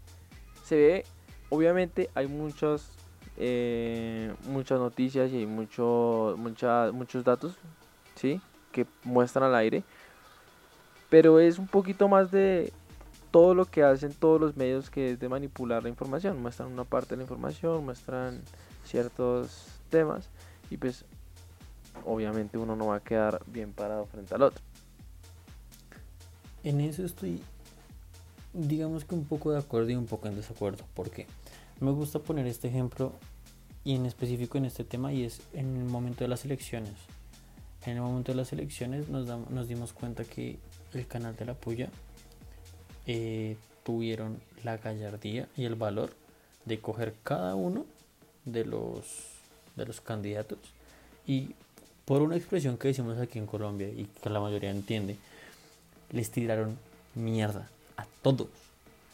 se 0.65 0.77
ve, 0.77 1.05
obviamente 1.49 2.11
hay 2.15 2.27
muchas, 2.27 2.91
eh, 3.37 4.35
muchas 4.47 4.79
noticias 4.79 5.31
y 5.33 5.39
hay 5.39 5.47
mucho, 5.47 6.35
mucha, 6.39 6.93
muchos 6.93 7.25
datos 7.25 7.57
¿sí? 8.15 8.41
que 8.73 8.87
muestran 9.05 9.45
al 9.45 9.55
aire. 9.55 9.83
Pero 11.09 11.41
es 11.41 11.59
un 11.59 11.67
poquito 11.67 12.07
más 12.07 12.31
de 12.31 12.73
todo 13.39 13.55
lo 13.55 13.67
que 13.67 13.85
hacen 13.85 14.13
todos 14.13 14.41
los 14.41 14.57
medios 14.57 14.91
que 14.91 15.13
es 15.13 15.21
de 15.21 15.29
manipular 15.29 15.81
la 15.85 15.89
información. 15.89 16.43
Muestran 16.43 16.73
una 16.73 16.83
parte 16.83 17.11
de 17.11 17.19
la 17.19 17.23
información, 17.23 17.85
muestran 17.85 18.41
ciertos 18.85 19.65
temas 19.91 20.29
y 20.71 20.77
pues 20.77 21.05
obviamente 22.05 22.59
uno 22.59 22.75
no 22.75 22.89
va 22.89 22.97
a 22.97 23.01
quedar 23.01 23.41
bien 23.47 23.73
parado 23.73 24.07
frente 24.07 24.35
al 24.35 24.43
otro. 24.43 24.61
En 26.65 26.81
eso 26.81 27.05
estoy, 27.05 27.41
digamos 28.53 29.05
que 29.05 29.15
un 29.15 29.25
poco 29.25 29.53
de 29.53 29.61
acuerdo 29.61 29.91
y 29.91 29.95
un 29.95 30.07
poco 30.07 30.27
en 30.27 30.35
desacuerdo. 30.35 30.85
porque 30.95 31.29
Me 31.79 31.93
gusta 31.93 32.19
poner 32.19 32.49
este 32.49 32.67
ejemplo 32.67 33.13
y 33.85 33.95
en 33.95 34.05
específico 34.05 34.59
en 34.59 34.65
este 34.65 34.83
tema 34.83 35.13
y 35.13 35.23
es 35.23 35.43
en 35.53 35.77
el 35.77 35.85
momento 35.85 36.25
de 36.25 36.29
las 36.29 36.45
elecciones. 36.45 36.95
En 37.87 37.99
el 37.99 38.03
momento 38.03 38.33
de 38.33 38.37
las 38.37 38.53
elecciones 38.53 39.09
nos, 39.09 39.29
nos 39.49 39.69
dimos 39.69 39.93
cuenta 39.93 40.25
que 40.25 40.59
el 40.93 41.07
canal 41.07 41.37
de 41.37 41.45
la 41.45 41.55
Puya 41.55 41.89
eh, 43.09 43.57
tuvieron 43.83 44.41
la 44.63 44.77
gallardía 44.77 45.49
y 45.57 45.65
el 45.65 45.75
valor 45.75 46.11
de 46.67 46.79
coger 46.79 47.15
cada 47.25 47.57
uno 47.57 47.87
de 48.45 48.65
los, 48.65 49.07
de 49.75 49.87
los 49.87 50.01
candidatos 50.01 50.59
y 51.27 51.55
por 52.05 52.23
una 52.23 52.37
expresión 52.37 52.79
que 52.79 52.89
decimos 52.89 53.19
aquí 53.19 53.39
en 53.39 53.47
Colombia 53.47 53.89
y 53.89 54.05
que 54.05 54.31
la 54.31 54.41
mayoría 54.41 54.71
entiende, 54.71 55.17
les 56.11 56.31
tiraron 56.31 56.79
mierda 57.15 57.69
a 57.97 58.07
todos. 58.23 58.49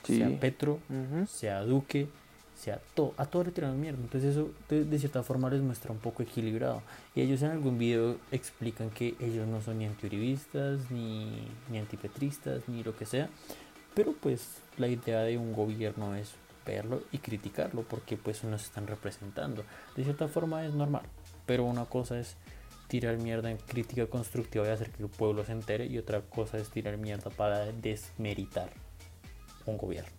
Sea 0.05 0.29
Petro, 0.39 0.79
sea 1.29 1.63
Duque, 1.63 2.09
sea 2.57 2.81
todo, 2.95 3.15
a 3.17 3.27
todos 3.27 3.47
le 3.47 3.53
tiraron 3.53 3.81
mierda. 3.81 3.99
Entonces 4.01 4.31
eso 4.31 4.51
de, 4.69 4.99
cierta 4.99 5.23
forma 5.23 5.51
les 5.51 5.61
muestra 5.61 5.91
un 5.91 5.99
poco 5.99 6.23
equilibrado. 6.23 6.83
Y 7.17 7.23
ellos 7.23 7.43
en 7.43 7.51
algún 7.51 7.79
video 7.79 8.17
explican 8.31 8.91
que 8.91 9.17
ellos 9.19 9.49
no 9.49 9.61
son 9.61 9.79
ni 9.79 9.87
antiuribistas, 9.87 10.91
ni, 10.91 11.49
ni 11.71 11.79
antipetristas, 11.79 12.69
ni 12.69 12.85
lo 12.85 12.97
que 12.97 13.07
sea. 13.07 13.29
Pero 13.95 14.13
pues 14.13 14.59
la 14.77 14.89
idea 14.89 15.21
de 15.21 15.39
un 15.39 15.53
gobierno 15.53 16.15
es 16.15 16.33
verlo 16.67 17.03
y 17.13 17.19
criticarlo 17.19 17.83
porque 17.83 18.17
pues 18.17 18.43
nos 18.45 18.65
están 18.65 18.87
representando. 18.87 19.65
De 19.97 20.05
cierta 20.05 20.29
forma 20.29 20.65
es 20.65 20.75
normal. 20.75 21.03
Pero 21.47 21.65
una 21.65 21.85
cosa 21.85 22.19
es 22.19 22.37
tirar 22.89 23.17
mierda 23.19 23.51
en 23.51 23.57
crítica 23.57 24.07
constructiva 24.07 24.67
y 24.67 24.71
hacer 24.71 24.91
que 24.91 25.03
el 25.03 25.09
pueblo 25.09 25.45
se 25.45 25.53
entere 25.53 25.87
y 25.87 25.99
otra 25.99 26.21
cosa 26.23 26.59
es 26.59 26.71
tirar 26.71 26.97
mierda 26.97 27.31
para 27.31 27.67
desmeritar 27.67 28.71
un 29.67 29.77
gobierno. 29.77 30.11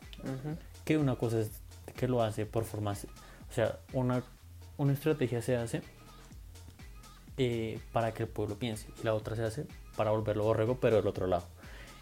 Que 0.83 0.97
una 0.97 1.15
cosa 1.15 1.39
es 1.39 1.51
que 1.95 2.07
lo 2.07 2.21
hace 2.21 2.45
por 2.45 2.65
formas, 2.65 3.07
o 3.49 3.53
sea, 3.53 3.79
una, 3.93 4.23
una 4.77 4.93
estrategia 4.93 5.41
se 5.41 5.55
hace 5.55 5.81
eh, 7.37 7.79
para 7.91 8.13
que 8.13 8.23
el 8.23 8.29
pueblo 8.29 8.55
piense 8.55 8.87
y 9.01 9.05
la 9.05 9.13
otra 9.13 9.35
se 9.35 9.43
hace 9.43 9.67
para 9.95 10.11
volverlo 10.11 10.43
borrego 10.43 10.79
pero 10.79 10.97
del 10.97 11.07
otro 11.07 11.27
lado. 11.27 11.45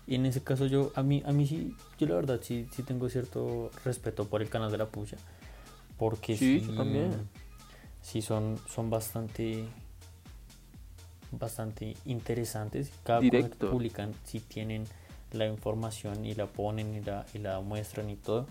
Y 0.06 0.16
en 0.16 0.26
ese 0.26 0.44
caso 0.44 0.66
yo, 0.66 0.92
a 0.96 1.04
mí, 1.04 1.24
a 1.26 1.32
mí 1.32 1.48
sí, 1.48 1.76
yo 1.98 2.08
la 2.08 2.16
verdad 2.16 2.40
sí, 2.42 2.68
sí 2.72 2.84
tengo 2.84 3.10
cierto 3.10 3.72
respeto 3.86 4.28
por 4.28 4.42
el 4.42 4.50
canal 4.50 4.72
de 4.72 4.78
la 4.78 4.88
puya. 4.88 5.18
Porque 5.98 6.36
sí, 6.36 6.60
también. 6.76 7.30
Sí 8.02 8.22
son, 8.22 8.60
son 8.68 8.90
bastante 8.90 9.66
bastante 11.40 11.96
interesantes. 12.06 12.92
Cada 13.04 13.22
cosa 13.22 13.50
que 13.50 13.66
publican, 13.68 14.14
si 14.26 14.40
tienen 14.40 14.86
la 15.32 15.48
información 15.48 16.26
y 16.26 16.36
la 16.36 16.46
ponen 16.46 16.94
y 16.96 17.02
la, 17.02 17.26
y 17.34 17.40
la 17.40 17.60
muestran 17.60 18.10
y 18.10 18.16
todo. 18.16 18.48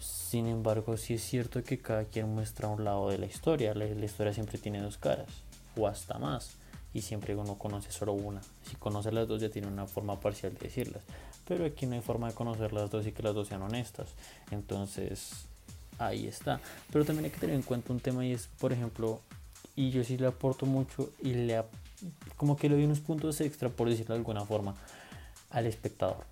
Sin 0.00 0.46
embargo, 0.46 0.96
sí 0.96 1.14
es 1.14 1.22
cierto 1.22 1.62
que 1.62 1.78
cada 1.78 2.04
quien 2.04 2.34
muestra 2.34 2.68
un 2.68 2.84
lado 2.84 3.10
de 3.10 3.18
la 3.18 3.26
historia. 3.26 3.74
La, 3.74 3.86
historia 3.86 4.32
siempre 4.32 4.58
tiene 4.58 4.80
dos 4.80 4.98
caras, 4.98 5.28
o 5.76 5.86
hasta 5.86 6.18
más. 6.18 6.56
Y 6.94 7.02
siempre 7.02 7.36
uno 7.36 7.58
conoce 7.58 7.92
solo 7.92 8.12
una. 8.12 8.40
Si 8.66 8.76
conoce 8.76 9.12
las 9.12 9.28
dos, 9.28 9.42
ya 9.42 9.50
tiene 9.50 9.68
una 9.68 9.86
forma 9.86 10.18
parcial 10.20 10.54
de 10.54 10.60
decirlas. 10.60 11.02
Pero 11.46 11.66
aquí 11.66 11.86
no 11.86 11.94
hay 11.94 12.00
forma 12.00 12.28
de 12.28 12.34
conocer 12.34 12.72
las 12.72 12.90
dos 12.90 13.06
y 13.06 13.12
que 13.12 13.22
las 13.22 13.34
dos 13.34 13.48
sean 13.48 13.62
honestas. 13.62 14.08
Entonces, 14.50 15.46
ahí 15.98 16.26
está. 16.26 16.60
Pero 16.92 17.04
también 17.04 17.26
hay 17.26 17.30
que 17.30 17.40
tener 17.40 17.56
en 17.56 17.62
cuenta 17.62 17.92
un 17.92 18.00
tema 18.00 18.24
y 18.24 18.32
es, 18.32 18.48
por 18.58 18.72
ejemplo, 18.72 19.20
y 19.76 19.90
yo 19.90 20.04
sí 20.04 20.16
le 20.16 20.26
aporto 20.26 20.66
mucho 20.66 21.12
y 21.20 21.34
le 21.34 21.62
como 22.36 22.56
que 22.56 22.68
le 22.68 22.76
doy 22.76 22.84
unos 22.84 23.00
puntos 23.00 23.40
extra 23.40 23.68
por 23.68 23.88
decirlo 23.88 24.14
de 24.14 24.18
alguna 24.18 24.44
forma 24.44 24.74
al 25.50 25.66
espectador 25.66 26.24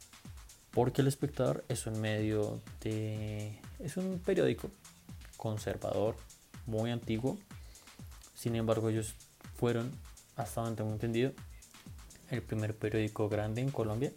porque 0.71 1.03
el 1.03 1.09
espectador 1.09 1.65
es 1.69 1.87
un 1.87 2.01
medio 2.01 2.61
de 2.83 3.59
es 3.79 3.97
un 3.97 4.21
periódico 4.25 4.71
conservador 5.37 6.17
muy 6.67 6.91
antiguo 6.91 7.39
sin 8.35 8.55
embargo 8.55 8.91
ellos 8.91 9.15
fueron 9.57 9.91
hasta 10.37 10.61
donde 10.61 10.77
tengo 10.77 10.93
entendido 10.93 11.33
el 12.31 12.43
primer 12.43 12.77
periódico 12.77 13.29
grande 13.29 13.61
en 13.61 13.71
Colombia 13.71 14.13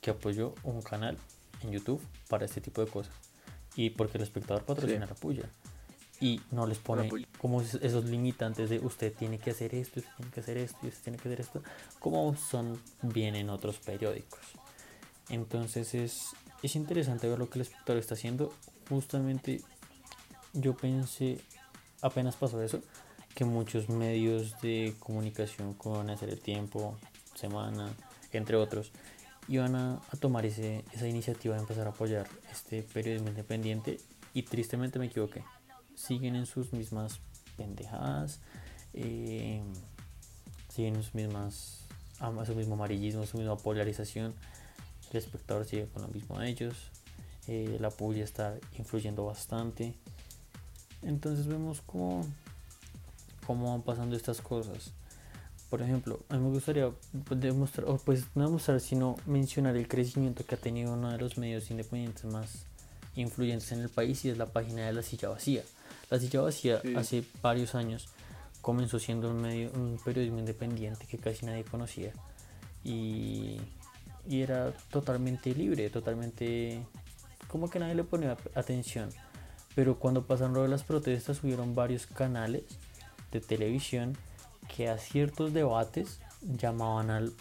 que 0.00 0.10
apoyó 0.10 0.54
un 0.64 0.82
canal 0.82 1.16
en 1.62 1.72
YouTube 1.72 2.00
para 2.28 2.44
este 2.44 2.60
tipo 2.60 2.84
de 2.84 2.90
cosas 2.90 3.14
y 3.74 3.90
porque 3.90 4.18
el 4.18 4.24
espectador 4.24 4.64
patrocina 4.64 5.06
la 5.06 5.14
puya 5.14 5.48
y 6.20 6.40
no 6.50 6.66
les 6.66 6.78
pone 6.78 7.10
como 7.38 7.60
esos 7.60 8.04
limitantes 8.04 8.70
de 8.70 8.78
usted 8.78 9.12
tiene 9.12 9.38
que 9.38 9.50
hacer 9.50 9.74
esto, 9.74 10.00
usted 10.00 10.12
tiene 10.16 10.30
que 10.30 10.40
hacer 10.40 10.56
esto 10.58 10.78
usted 10.86 11.02
tiene 11.02 11.18
que 11.18 11.28
hacer 11.28 11.40
esto, 11.40 11.62
como 11.98 12.36
son 12.36 12.80
bien 13.02 13.34
en 13.34 13.50
otros 13.50 13.78
periódicos. 13.78 14.40
Entonces 15.28 15.94
es, 15.94 16.30
es 16.62 16.76
interesante 16.76 17.28
ver 17.28 17.38
lo 17.38 17.48
que 17.50 17.58
el 17.58 17.62
espectador 17.62 17.98
está 17.98 18.14
haciendo. 18.14 18.52
Justamente 18.88 19.62
yo 20.52 20.76
pensé, 20.76 21.40
apenas 22.00 22.36
pasó 22.36 22.62
eso, 22.62 22.80
que 23.34 23.44
muchos 23.44 23.88
medios 23.88 24.60
de 24.60 24.94
comunicación 24.98 25.74
con 25.74 26.10
hacer 26.10 26.30
el 26.30 26.40
tiempo, 26.40 26.96
semana, 27.34 27.92
entre 28.32 28.56
otros, 28.56 28.92
iban 29.48 29.74
a, 29.74 29.94
a 29.94 30.16
tomar 30.18 30.46
ese, 30.46 30.84
esa 30.92 31.08
iniciativa 31.08 31.54
de 31.54 31.60
empezar 31.60 31.86
a 31.86 31.90
apoyar 31.90 32.26
este 32.50 32.82
periodismo 32.82 33.28
independiente 33.28 33.98
y 34.32 34.42
tristemente 34.42 34.98
me 34.98 35.06
equivoqué 35.06 35.42
siguen 35.94 36.36
en 36.36 36.46
sus 36.46 36.72
mismas 36.72 37.20
pendejadas, 37.56 38.40
eh, 38.92 39.62
siguen 40.68 40.96
en 40.96 41.02
sus 41.02 41.14
mismas, 41.14 41.80
su 42.46 42.54
mismo 42.54 42.74
amarillismo, 42.74 43.26
su 43.26 43.38
misma 43.38 43.56
polarización. 43.56 44.34
El 45.10 45.16
espectador 45.18 45.64
sigue 45.64 45.86
con 45.86 46.02
lo 46.02 46.08
mismo 46.08 46.38
de 46.38 46.48
ellos. 46.48 46.74
Eh, 47.46 47.76
la 47.80 47.90
puya 47.90 48.24
está 48.24 48.56
influyendo 48.78 49.26
bastante. 49.26 49.94
Entonces 51.02 51.46
vemos 51.46 51.82
cómo, 51.82 52.26
cómo 53.46 53.70
van 53.70 53.82
pasando 53.82 54.16
estas 54.16 54.40
cosas. 54.40 54.92
Por 55.70 55.82
ejemplo, 55.82 56.20
a 56.28 56.36
mí 56.36 56.44
me 56.44 56.50
gustaría 56.50 56.90
demostrar, 57.30 57.88
o 57.88 57.96
pues 57.98 58.24
no 58.34 58.44
demostrar, 58.44 58.80
sino 58.80 59.16
mencionar 59.26 59.76
el 59.76 59.88
crecimiento 59.88 60.44
que 60.46 60.54
ha 60.54 60.58
tenido 60.58 60.92
uno 60.92 61.10
de 61.10 61.18
los 61.18 61.36
medios 61.36 61.70
independientes 61.70 62.24
más 62.24 62.66
influyentes 63.16 63.72
en 63.72 63.80
el 63.80 63.88
país 63.88 64.24
y 64.24 64.30
es 64.30 64.38
la 64.38 64.46
página 64.46 64.86
de 64.86 64.92
la 64.92 65.02
silla 65.02 65.28
vacía. 65.28 65.62
La 66.10 66.18
silla 66.18 66.42
vacía 66.42 66.80
hace 66.96 67.24
varios 67.42 67.74
años 67.74 68.08
comenzó 68.60 68.98
siendo 68.98 69.30
un, 69.30 69.40
medio, 69.40 69.70
un 69.72 69.98
periodismo 70.04 70.38
independiente 70.38 71.06
que 71.06 71.18
casi 71.18 71.44
nadie 71.44 71.64
conocía 71.64 72.12
y, 72.82 73.60
y 74.28 74.40
era 74.40 74.72
totalmente 74.90 75.54
libre, 75.54 75.90
totalmente 75.90 76.82
como 77.48 77.68
que 77.68 77.78
nadie 77.78 77.94
le 77.94 78.04
ponía 78.04 78.36
atención. 78.54 79.10
Pero 79.74 79.98
cuando 79.98 80.26
pasaron 80.26 80.54
de 80.54 80.68
las 80.68 80.84
protestas 80.84 81.42
hubieron 81.42 81.74
varios 81.74 82.06
canales 82.06 82.64
de 83.34 83.40
televisión 83.40 84.16
que 84.74 84.88
a 84.88 84.98
ciertos 84.98 85.52
debates 85.52 86.20
llamaban 86.40 87.10
al, 87.10 87.32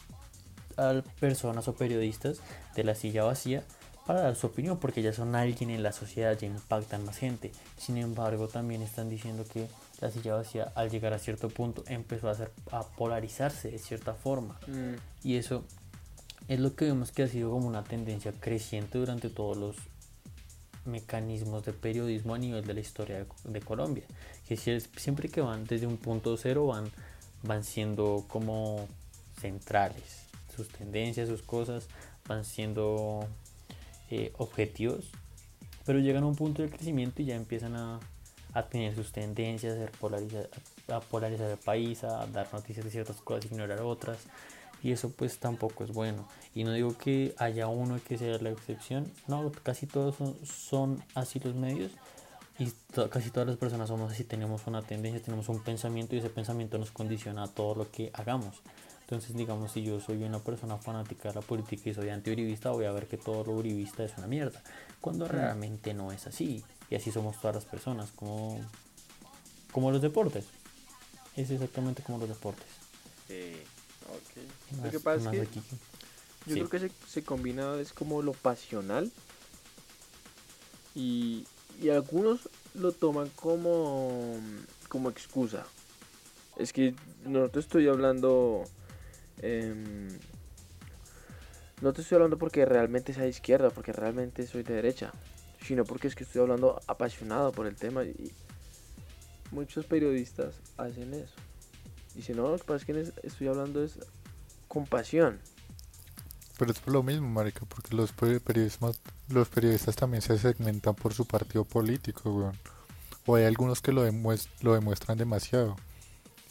a 0.77 1.01
personas 1.19 1.67
o 1.67 1.75
periodistas 1.75 2.39
de 2.75 2.84
la 2.84 2.95
silla 2.95 3.23
vacía 3.23 3.63
para 4.06 4.21
dar 4.21 4.36
su 4.36 4.47
opinión 4.47 4.77
porque 4.79 5.01
ya 5.01 5.13
son 5.13 5.36
alguien 5.36 5.69
en 5.69 5.82
la 5.82 5.93
sociedad, 5.93 6.38
ya 6.38 6.47
impactan 6.47 7.06
más 7.06 7.17
gente. 7.17 7.51
Sin 7.77 7.97
embargo, 7.97 8.47
también 8.47 8.82
están 8.82 9.10
diciendo 9.10 9.45
que 9.51 9.67
la 10.01 10.12
silla 10.12 10.36
vacía 10.36 10.71
al 10.75 10.89
llegar 10.89 11.13
a 11.13 11.19
cierto 11.19 11.47
punto 11.49 11.84
empezó 11.88 12.27
a, 12.27 12.32
hacer, 12.32 12.51
a 12.71 12.84
polarizarse 12.84 13.71
de 13.71 13.79
cierta 13.79 14.13
forma. 14.13 14.60
Mm. 14.67 14.95
Y 15.27 15.38
eso 15.38 15.63
es 16.49 16.60
lo 16.60 16.75
que 16.75 16.86
vemos 16.86 17.12
que 17.12 17.23
ha 17.23 17.27
sido 17.27 17.51
como 17.51 17.67
una 17.67 17.84
tendencia 17.84 18.34
creciente 18.34 18.97
durante 18.97 19.29
todos 19.29 19.56
los 19.56 19.77
mecanismos 20.86 21.65
de 21.65 21.74
periodismo 21.74 22.36
a 22.36 22.38
nivel 22.38 22.65
de 22.65 22.74
la 22.74 22.80
historia 22.80 23.26
de, 23.43 23.62
Colombia. 23.62 24.04
Que 24.48 24.58
siempre 24.58 25.30
que 25.30 25.41
van 25.41 25.65
desde 25.65 25.88
un 25.88 25.98
punto 25.98 26.36
cero 26.38 26.67
van, 26.67 26.91
van 27.43 27.63
siendo 27.63 28.26
como 28.28 28.88
centrales. 29.39 30.24
Sus 30.56 30.67
tendencias, 30.69 31.30
sus 31.30 31.41
cosas 31.41 31.88
van 32.28 32.46
siendo 32.46 33.28
eh, 34.12 34.32
objetivos 34.38 35.12
pero 35.86 36.00
llegan 36.00 36.24
a 36.24 36.28
un 36.28 36.36
punto 36.36 36.62
de 36.62 36.69
crecimiento 36.69 37.22
y 37.22 37.26
ya 37.26 37.36
empiezan 37.36 37.76
a, 37.76 38.00
a 38.54 38.63
tener 38.63 38.96
sus 38.96 39.12
tendencias, 39.12 39.78
a 39.78 39.91
polarizar, 40.00 40.50
a 40.88 41.00
polarizar 41.02 41.50
el 41.50 41.58
país, 41.58 42.04
a 42.04 42.26
dar 42.28 42.48
noticias 42.54 42.86
de 42.86 42.91
ciertas 42.91 43.17
cosas, 43.17 43.52
ignorar 43.52 43.82
otras. 43.82 44.17
Y 44.84 44.91
eso 44.91 45.10
pues 45.12 45.39
tampoco 45.39 45.86
es 45.86 45.93
bueno. 45.93 46.28
Y 46.54 46.65
no 46.65 46.74
digo 46.74 46.98
que 46.98 47.34
haya 47.38 47.67
uno 47.67 48.00
que 48.06 48.17
sea 48.17 48.38
la 48.39 48.50
excepción. 48.50 49.10
No, 49.28 49.50
casi 49.63 49.88
todos 49.88 50.17
son, 50.17 50.36
son 50.46 51.04
así 51.15 51.39
los 51.39 51.56
medios. 51.56 51.93
Y 52.60 52.72
casi 53.10 53.32
todas 53.32 53.48
las 53.48 53.58
personas 53.58 53.88
somos 53.88 54.12
así. 54.12 54.26
Tenemos 54.26 54.67
una 54.67 54.82
tendencia, 54.82 55.22
tenemos 55.22 55.48
un 55.48 55.63
pensamiento 55.63 56.15
y 56.15 56.19
ese 56.19 56.30
pensamiento 56.30 56.78
nos 56.78 56.91
condiciona 56.91 57.43
a 57.43 57.48
todo 57.48 57.76
lo 57.76 57.91
que 57.91 58.12
hagamos. 58.13 58.62
Entonces, 59.02 59.36
digamos, 59.36 59.72
si 59.72 59.84
yo 59.84 60.02
soy 60.02 60.22
una 60.24 60.39
persona 60.39 60.78
fanática 60.78 61.30
de 61.30 61.36
la 61.36 61.41
política 61.41 61.89
y 61.89 61.93
soy 61.93 62.10
anti-uribista, 62.10 62.72
voy 62.72 62.86
a 62.86 62.91
ver 62.91 63.08
que 63.08 63.17
todo 63.17 63.46
lo 63.46 63.54
uribista 63.54 64.04
es 64.04 64.17
una 64.17 64.28
mierda. 64.28 64.62
Cuando 65.00 65.28
realmente 65.28 65.93
no 65.93 66.12
es 66.12 66.28
así. 66.28 66.63
Y 66.89 66.96
así 66.96 67.12
somos 67.12 67.39
todas 67.39 67.56
las 67.56 67.65
personas, 67.65 68.12
como, 68.12 68.60
como 69.72 69.91
los 69.91 70.02
deportes. 70.02 70.46
Es 71.38 71.50
exactamente 71.52 72.04
como 72.04 72.17
los 72.17 72.28
deportes. 72.28 72.67
Sí, 73.28 73.63
lo 74.84 74.91
que 74.91 74.99
pasa 74.99 75.34
es 75.34 75.49
que 75.49 75.60
yo 76.45 76.56
creo 76.56 76.69
que 76.69 76.80
se, 76.80 76.91
se, 77.08 77.23
combina, 77.23 77.80
es 77.80 77.93
como 77.93 78.21
lo 78.21 78.34
pasional. 78.34 79.12
Y, 80.95 81.45
y 81.82 81.89
algunos 81.89 82.49
lo 82.76 82.91
toman 82.91 83.30
como, 83.30 84.38
como 84.89 85.10
excusa. 85.10 85.65
Es 86.58 86.71
que 86.71 86.93
no 87.26 87.49
te 87.49 87.60
estoy 87.60 87.88
hablando 87.88 88.65
Em, 89.41 90.08
no 91.82 91.91
te 91.91 92.02
estoy 92.02 92.15
hablando 92.15 92.38
porque 92.38 92.65
realmente 92.65 93.13
sea 93.13 93.23
de 93.23 93.30
izquierda, 93.30 93.69
porque 93.69 93.91
realmente 93.91 94.45
soy 94.47 94.63
de 94.63 94.76
derecha, 94.76 95.12
sino 95.62 95.84
porque 95.84 96.08
es 96.08 96.15
que 96.15 96.23
estoy 96.23 96.41
hablando 96.41 96.80
apasionado 96.88 97.52
por 97.52 97.67
el 97.67 97.76
tema 97.76 98.04
y 98.04 98.32
muchos 99.52 99.86
periodistas 99.86 100.56
hacen 100.78 101.13
eso. 101.13 101.34
Y 102.15 102.21
si 102.21 102.34
no, 102.34 102.49
lo 102.49 102.58
que 102.58 102.63
pasa 102.63 102.78
es 102.78 102.86
que 102.86 103.28
estoy 103.28 103.47
hablando 103.47 103.84
es 103.84 103.99
con 104.67 104.86
pasión. 104.86 105.39
Pero 106.58 106.71
es 106.71 106.80
por 106.80 106.93
lo 106.93 107.04
mismo, 107.04 107.28
marica, 107.28 107.65
porque 107.65 107.95
los 107.95 108.12
periodistas, 108.12 108.99
los 109.30 109.49
periodistas 109.49 109.95
también 109.95 110.21
se 110.21 110.38
segmentan 110.38 110.95
por 110.95 111.13
su 111.13 111.26
partido 111.26 111.65
político, 111.65 112.54
O 113.26 113.36
hay 113.36 113.45
algunos 113.45 113.82
que 113.82 113.91
lo, 113.91 114.04
lo 114.62 114.73
demuestran 114.73 115.17
demasiado. 115.17 115.76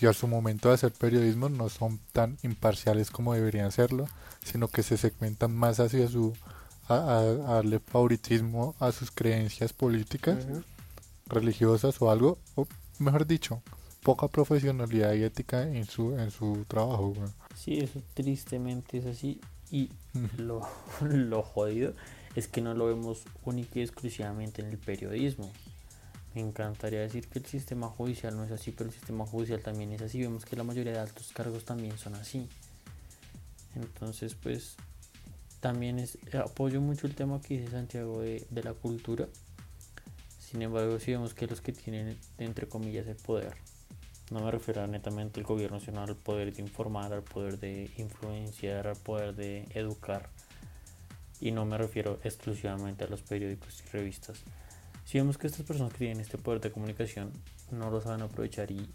Y 0.00 0.06
a 0.06 0.12
su 0.12 0.26
momento 0.26 0.68
de 0.68 0.74
hacer 0.74 0.92
periodismo 0.92 1.48
no 1.48 1.68
son 1.68 2.00
tan 2.12 2.36
imparciales 2.42 3.10
como 3.10 3.34
deberían 3.34 3.70
serlo, 3.70 4.08
sino 4.42 4.66
que 4.66 4.82
se 4.82 4.96
segmentan 4.96 5.54
más 5.54 5.78
hacia 5.78 6.08
su 6.08 6.32
a, 6.88 7.22
darle 7.22 7.78
favoritismo 7.78 8.74
a 8.80 8.92
sus 8.92 9.10
creencias 9.10 9.72
políticas, 9.72 10.44
religiosas 11.26 12.00
o 12.02 12.10
algo, 12.10 12.38
o 12.56 12.66
mejor 12.98 13.26
dicho, 13.26 13.62
poca 14.02 14.28
profesionalidad 14.28 15.14
y 15.14 15.22
ética 15.22 15.62
en 15.62 15.84
su 15.84 16.18
en 16.18 16.30
su 16.30 16.64
trabajo. 16.66 17.14
Sí, 17.56 17.78
eso 17.78 18.02
tristemente 18.14 18.98
es 18.98 19.06
así 19.06 19.40
y 19.70 19.90
lo, 20.36 20.68
lo 21.00 21.42
jodido 21.42 21.94
es 22.34 22.48
que 22.48 22.60
no 22.60 22.74
lo 22.74 22.86
vemos 22.86 23.24
única 23.44 23.78
y 23.78 23.82
exclusivamente 23.82 24.62
en 24.62 24.68
el 24.68 24.78
periodismo. 24.78 25.50
Me 26.34 26.40
encantaría 26.40 27.00
decir 27.00 27.28
que 27.28 27.38
el 27.38 27.46
sistema 27.46 27.88
judicial 27.88 28.34
no 28.36 28.44
es 28.44 28.50
así, 28.50 28.70
pero 28.70 28.88
el 28.88 28.94
sistema 28.94 29.26
judicial 29.26 29.60
también 29.60 29.92
es 29.92 30.00
así. 30.00 30.20
Vemos 30.20 30.46
que 30.46 30.56
la 30.56 30.64
mayoría 30.64 30.92
de 30.92 30.98
altos 30.98 31.30
cargos 31.34 31.64
también 31.64 31.98
son 31.98 32.14
así. 32.14 32.48
Entonces, 33.74 34.34
pues, 34.34 34.76
también 35.60 35.98
es, 35.98 36.16
apoyo 36.34 36.80
mucho 36.80 37.06
el 37.06 37.14
tema 37.14 37.40
que 37.42 37.58
dice 37.58 37.70
Santiago 37.70 38.22
de, 38.22 38.46
de 38.48 38.62
la 38.62 38.72
cultura. 38.72 39.28
Sin 40.38 40.62
embargo, 40.62 40.98
si 40.98 41.10
vemos 41.10 41.34
que 41.34 41.46
los 41.46 41.60
que 41.60 41.72
tienen, 41.72 42.16
entre 42.38 42.66
comillas, 42.66 43.06
el 43.06 43.16
poder, 43.16 43.54
no 44.32 44.40
me 44.40 44.50
refiero 44.50 44.86
netamente 44.86 45.40
al 45.40 45.46
gobierno, 45.46 45.78
sino 45.78 46.02
al 46.02 46.16
poder 46.16 46.52
de 46.52 46.62
informar, 46.62 47.12
al 47.12 47.22
poder 47.22 47.58
de 47.58 47.90
influenciar, 47.98 48.88
al 48.88 48.96
poder 48.96 49.34
de 49.34 49.68
educar. 49.74 50.30
Y 51.40 51.50
no 51.50 51.64
me 51.64 51.76
refiero 51.76 52.18
exclusivamente 52.24 53.04
a 53.04 53.08
los 53.08 53.22
periódicos 53.22 53.82
y 53.84 53.88
revistas 53.90 54.42
si 55.04 55.18
vemos 55.18 55.36
que 55.36 55.46
estas 55.46 55.66
personas 55.66 55.92
que 55.92 55.98
tienen 55.98 56.20
este 56.20 56.38
poder 56.38 56.60
de 56.60 56.70
comunicación 56.70 57.32
no 57.70 57.90
lo 57.90 58.00
saben 58.00 58.22
aprovechar 58.22 58.70
y, 58.70 58.88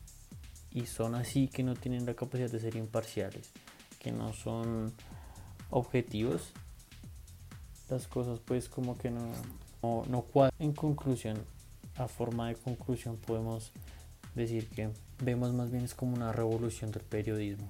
y 0.72 0.86
son 0.86 1.16
así 1.16 1.48
que 1.48 1.64
no 1.64 1.76
tienen 1.76 2.06
la 2.06 2.14
capacidad 2.14 2.50
de 2.50 2.60
ser 2.60 2.76
imparciales, 2.76 3.52
que 4.00 4.12
no 4.12 4.34
son 4.34 4.94
objetivos, 5.70 6.54
las 7.90 8.08
cosas 8.08 8.40
pues 8.40 8.70
como 8.70 8.98
que 8.98 9.12
no, 9.12 9.32
no, 9.84 10.04
no 10.08 10.22
cuadran. 10.22 10.54
En 10.60 10.74
conclusión, 10.74 11.38
a 11.98 12.08
forma 12.08 12.48
de 12.48 12.56
conclusión 12.56 13.18
podemos 13.18 13.72
decir 14.38 14.70
que 14.70 14.90
vemos 15.20 15.54
más 15.54 15.72
bien 15.72 15.84
es 15.84 15.96
como 15.96 16.16
una 16.16 16.32
revolución 16.32 16.92
del 16.92 17.04
periodismo, 17.04 17.68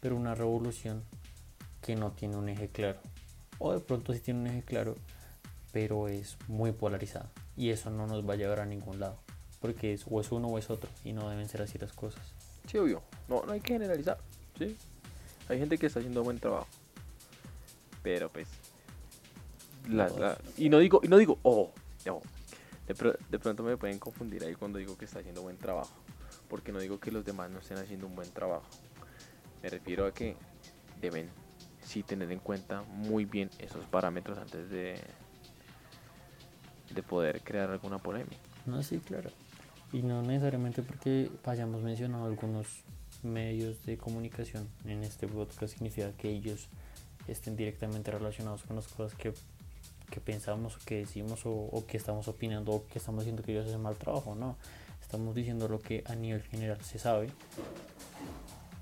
pero 0.00 0.16
una 0.16 0.34
revolución 0.34 1.02
que 1.82 1.96
no 1.96 2.12
tiene 2.12 2.36
un 2.36 2.48
eje 2.48 2.68
claro. 2.68 3.00
O 3.58 3.72
de 3.72 3.80
pronto 3.80 4.14
sí 4.14 4.20
tiene 4.20 4.40
un 4.40 4.46
eje 4.46 4.62
claro, 4.62 4.94
pero 5.72 6.08
es 6.08 6.36
muy 6.46 6.72
polarizado 6.72 7.28
y 7.56 7.70
eso 7.70 7.90
no 7.90 8.06
nos 8.06 8.26
va 8.26 8.34
a 8.34 8.36
llevar 8.36 8.60
a 8.60 8.66
ningún 8.66 9.00
lado, 9.00 9.18
porque 9.60 9.92
es, 9.92 10.04
o 10.08 10.20
es 10.20 10.30
uno 10.30 10.48
o 10.48 10.58
es 10.58 10.70
otro 10.70 10.88
y 11.04 11.12
no 11.12 11.28
deben 11.28 11.48
ser 11.48 11.62
así 11.62 11.76
las 11.78 11.92
cosas. 11.92 12.22
Sí, 12.70 12.78
obvio, 12.78 13.02
no, 13.28 13.42
no 13.44 13.52
hay 13.52 13.60
que 13.60 13.74
generalizar, 13.74 14.18
¿sí? 14.56 14.76
Hay 15.48 15.58
gente 15.58 15.78
que 15.78 15.86
está 15.86 15.98
haciendo 15.98 16.22
buen 16.22 16.38
trabajo, 16.38 16.68
pero 18.02 18.28
pues... 18.28 18.48
La, 19.88 20.38
y 20.58 20.68
no 20.68 20.78
digo, 20.78 21.00
y 21.02 21.08
no 21.08 21.16
digo, 21.16 21.38
oh, 21.42 21.72
de, 22.88 23.18
de 23.30 23.38
pronto 23.38 23.62
me 23.62 23.76
pueden 23.76 23.98
confundir 23.98 24.42
ahí 24.44 24.54
cuando 24.54 24.78
digo 24.78 24.96
que 24.96 25.04
está 25.04 25.20
haciendo 25.20 25.42
buen 25.42 25.58
trabajo, 25.58 25.94
porque 26.48 26.72
no 26.72 26.80
digo 26.80 26.98
que 26.98 27.12
los 27.12 27.24
demás 27.24 27.50
no 27.50 27.58
estén 27.58 27.78
haciendo 27.78 28.06
un 28.06 28.16
buen 28.16 28.30
trabajo. 28.30 28.66
Me 29.62 29.68
refiero 29.68 30.06
a 30.06 30.12
que 30.12 30.36
deben 31.00 31.28
sí 31.82 32.02
tener 32.02 32.30
en 32.32 32.38
cuenta 32.38 32.82
muy 32.82 33.24
bien 33.24 33.50
esos 33.58 33.84
parámetros 33.86 34.38
antes 34.38 34.68
de, 34.70 35.00
de 36.94 37.02
poder 37.02 37.42
crear 37.42 37.70
alguna 37.70 37.98
polémica. 37.98 38.36
No, 38.66 38.82
sí, 38.82 38.98
claro. 38.98 39.30
Y 39.92 40.02
no 40.02 40.22
necesariamente 40.22 40.82
porque 40.82 41.30
hayamos 41.44 41.82
mencionado 41.82 42.26
algunos 42.26 42.66
medios 43.22 43.84
de 43.84 43.96
comunicación 43.96 44.68
en 44.84 45.02
este 45.02 45.26
podcast 45.26 45.72
significa 45.72 46.12
que 46.12 46.30
ellos 46.30 46.68
estén 47.26 47.56
directamente 47.56 48.10
relacionados 48.10 48.62
con 48.62 48.76
las 48.76 48.86
cosas 48.88 49.14
que, 49.14 49.32
que 50.10 50.20
pensamos, 50.20 50.78
que 50.78 50.96
decimos 50.96 51.42
o, 51.44 51.84
que 51.86 51.96
estamos 51.96 52.28
opinando 52.28 52.72
o 52.72 52.86
que 52.86 52.98
estamos 52.98 53.24
diciendo 53.24 53.42
que 53.42 53.52
ellos 53.52 53.66
hacen 53.66 53.80
mal 53.80 53.96
trabajo, 53.96 54.34
no. 54.34 54.56
Estamos 55.00 55.34
diciendo 55.34 55.68
lo 55.68 55.80
que 55.80 56.02
a 56.06 56.14
nivel 56.14 56.42
general 56.42 56.82
se 56.82 56.98
sabe 56.98 57.30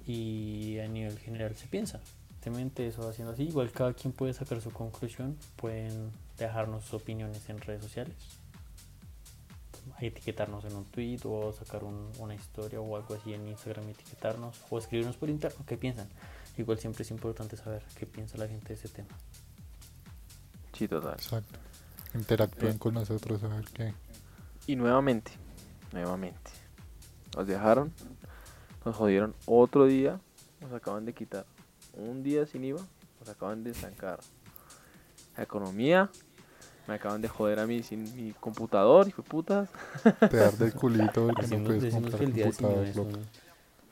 y 0.07 0.79
a 0.79 0.89
nivel 0.89 1.19
general 1.19 1.55
se 1.57 1.67
piensa. 1.67 2.01
Simplemente 2.43 2.87
eso 2.87 3.09
haciendo 3.09 3.33
así. 3.33 3.45
Igual 3.45 3.71
cada 3.73 3.93
quien 3.93 4.12
puede 4.12 4.33
sacar 4.33 4.61
su 4.61 4.71
conclusión, 4.71 5.37
pueden 5.57 6.12
dejarnos 6.39 6.85
sus 6.85 7.03
opiniones 7.03 7.49
en 7.49 7.61
redes 7.61 7.83
sociales, 7.83 8.17
etiquetarnos 10.01 10.65
en 10.65 10.77
un 10.77 10.85
tweet 10.85 11.21
o 11.25 11.53
sacar 11.53 11.83
una 11.85 12.35
historia 12.35 12.81
o 12.81 12.97
algo 12.97 13.15
así 13.15 13.35
en 13.35 13.49
Instagram, 13.49 13.89
etiquetarnos 13.89 14.61
o 14.71 14.79
escribirnos 14.79 15.17
por 15.17 15.29
interno 15.29 15.65
qué 15.67 15.77
piensan. 15.77 16.09
Igual 16.57 16.79
siempre 16.79 17.03
es 17.03 17.11
importante 17.11 17.57
saber 17.57 17.83
qué 17.99 18.07
piensa 18.07 18.39
la 18.39 18.49
gente 18.49 18.69
de 18.69 18.75
ese 18.75 18.89
tema. 18.89 19.11
Sí, 20.77 20.89
total. 20.89 21.15
Exacto. 21.15 21.59
Interactúen 22.15 22.77
con 22.79 22.95
nosotros 22.95 23.43
a 23.45 23.49
ver 23.49 23.65
qué. 23.73 23.95
Y 24.67 24.77
nuevamente, 24.77 25.33
nuevamente, 25.93 26.51
nos 27.35 27.47
dejaron, 27.47 27.93
nos 28.85 28.95
jodieron 28.95 29.35
otro 29.47 29.87
día, 29.87 30.21
nos 30.61 30.73
acaban 30.73 31.05
de 31.07 31.15
quitar 31.15 31.47
un 31.95 32.23
día 32.23 32.47
sin 32.47 32.65
IVA, 32.65 32.81
nos 33.21 33.29
acaban 33.29 33.65
de 33.65 33.71
estancar 33.71 34.21
la 35.37 35.45
economía, 35.45 36.11
me 36.87 36.95
acaban 36.95 37.23
de 37.23 37.29
joder 37.29 37.59
a 37.59 37.67
mí 37.67 37.83
sin 37.83 38.15
mi 38.15 38.33
computador, 38.33 39.09
hijo 39.09 39.23
de 39.23 39.29
putas. 39.29 39.69
Te 40.31 40.37
dar 40.37 40.53
del 40.55 40.75
culito 40.75 41.27
porque 41.27 41.47
no 41.47 41.65
puedes 41.65 41.95
comprar 41.95 42.19
que 42.19 42.25
el 42.25 42.33
día 42.33 42.53
sin 42.53 42.67
es 42.67 42.97
un, 42.97 43.12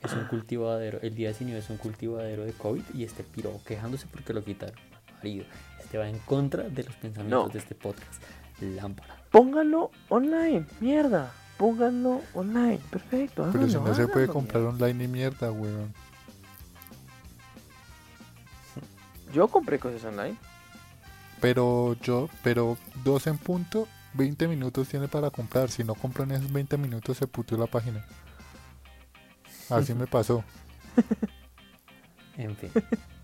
es 0.03 0.13
un 0.13 0.25
cultivadero, 0.27 0.99
el 1.01 1.15
día 1.15 1.33
sin 1.33 1.49
es 1.49 1.69
un 1.69 1.77
cultivadero 1.77 2.45
de 2.45 2.53
COVID 2.53 2.83
y 2.93 3.03
este 3.03 3.23
piro 3.23 3.51
quejándose 3.65 4.05
porque 4.07 4.33
lo 4.33 4.43
quitaron. 4.43 4.75
Marido, 5.17 5.45
este 5.79 5.97
va 5.97 6.07
en 6.07 6.19
contra 6.19 6.63
de 6.63 6.83
los 6.83 6.95
pensamientos 6.95 7.53
de 7.53 7.59
este 7.59 7.75
podcast. 7.75 8.21
Lámpara. 8.61 9.15
Pónganlo 9.31 9.91
online, 10.09 10.65
mierda. 10.79 11.31
Pónganlo 11.57 12.21
online, 12.33 12.79
perfecto. 12.89 13.49
Pero 13.51 13.67
si 13.67 13.75
no 13.75 13.93
se 13.93 14.07
puede 14.07 14.27
comprar 14.27 14.63
online 14.63 14.93
ni 14.93 15.07
mierda, 15.07 15.51
weón. 15.51 15.93
Yo 19.33 19.47
compré 19.47 19.79
cosas 19.79 20.03
online. 20.05 20.37
Pero 21.41 21.95
yo, 22.01 22.29
pero 22.43 22.77
dos 23.03 23.27
en 23.27 23.37
punto, 23.37 23.87
20 24.13 24.47
minutos 24.47 24.87
tiene 24.87 25.07
para 25.07 25.29
comprar. 25.29 25.69
Si 25.69 25.83
no 25.83 25.95
compran 25.95 26.31
esos 26.31 26.51
20 26.51 26.77
minutos, 26.77 27.17
se 27.17 27.27
puteó 27.27 27.57
la 27.57 27.67
página. 27.67 28.05
Así 29.69 29.93
me 29.95 30.07
pasó. 30.07 30.43
en 32.37 32.55
fin. 32.55 32.71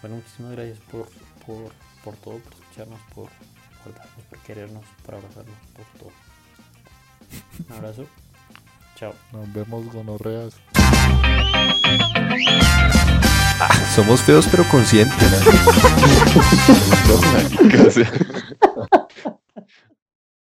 Bueno, 0.00 0.16
muchísimas 0.16 0.52
gracias 0.52 0.78
por, 0.90 1.08
por, 1.46 1.72
por 2.04 2.14
todo, 2.16 2.38
por 2.38 2.52
escucharnos, 2.52 3.00
por, 3.14 3.28
acordarnos, 3.80 4.24
por 4.30 4.38
querernos, 4.40 4.84
por 5.04 5.14
abrazarnos, 5.16 5.56
por 5.74 5.86
todo. 5.98 6.12
Un 7.68 7.76
abrazo. 7.76 8.06
Chao. 8.96 9.14
Nos 9.32 9.52
vemos 9.52 9.92
gonorreas. 9.92 10.54
Somos 13.94 14.20
feos 14.22 14.46
pero 14.50 14.64
conscientes. 14.68 15.16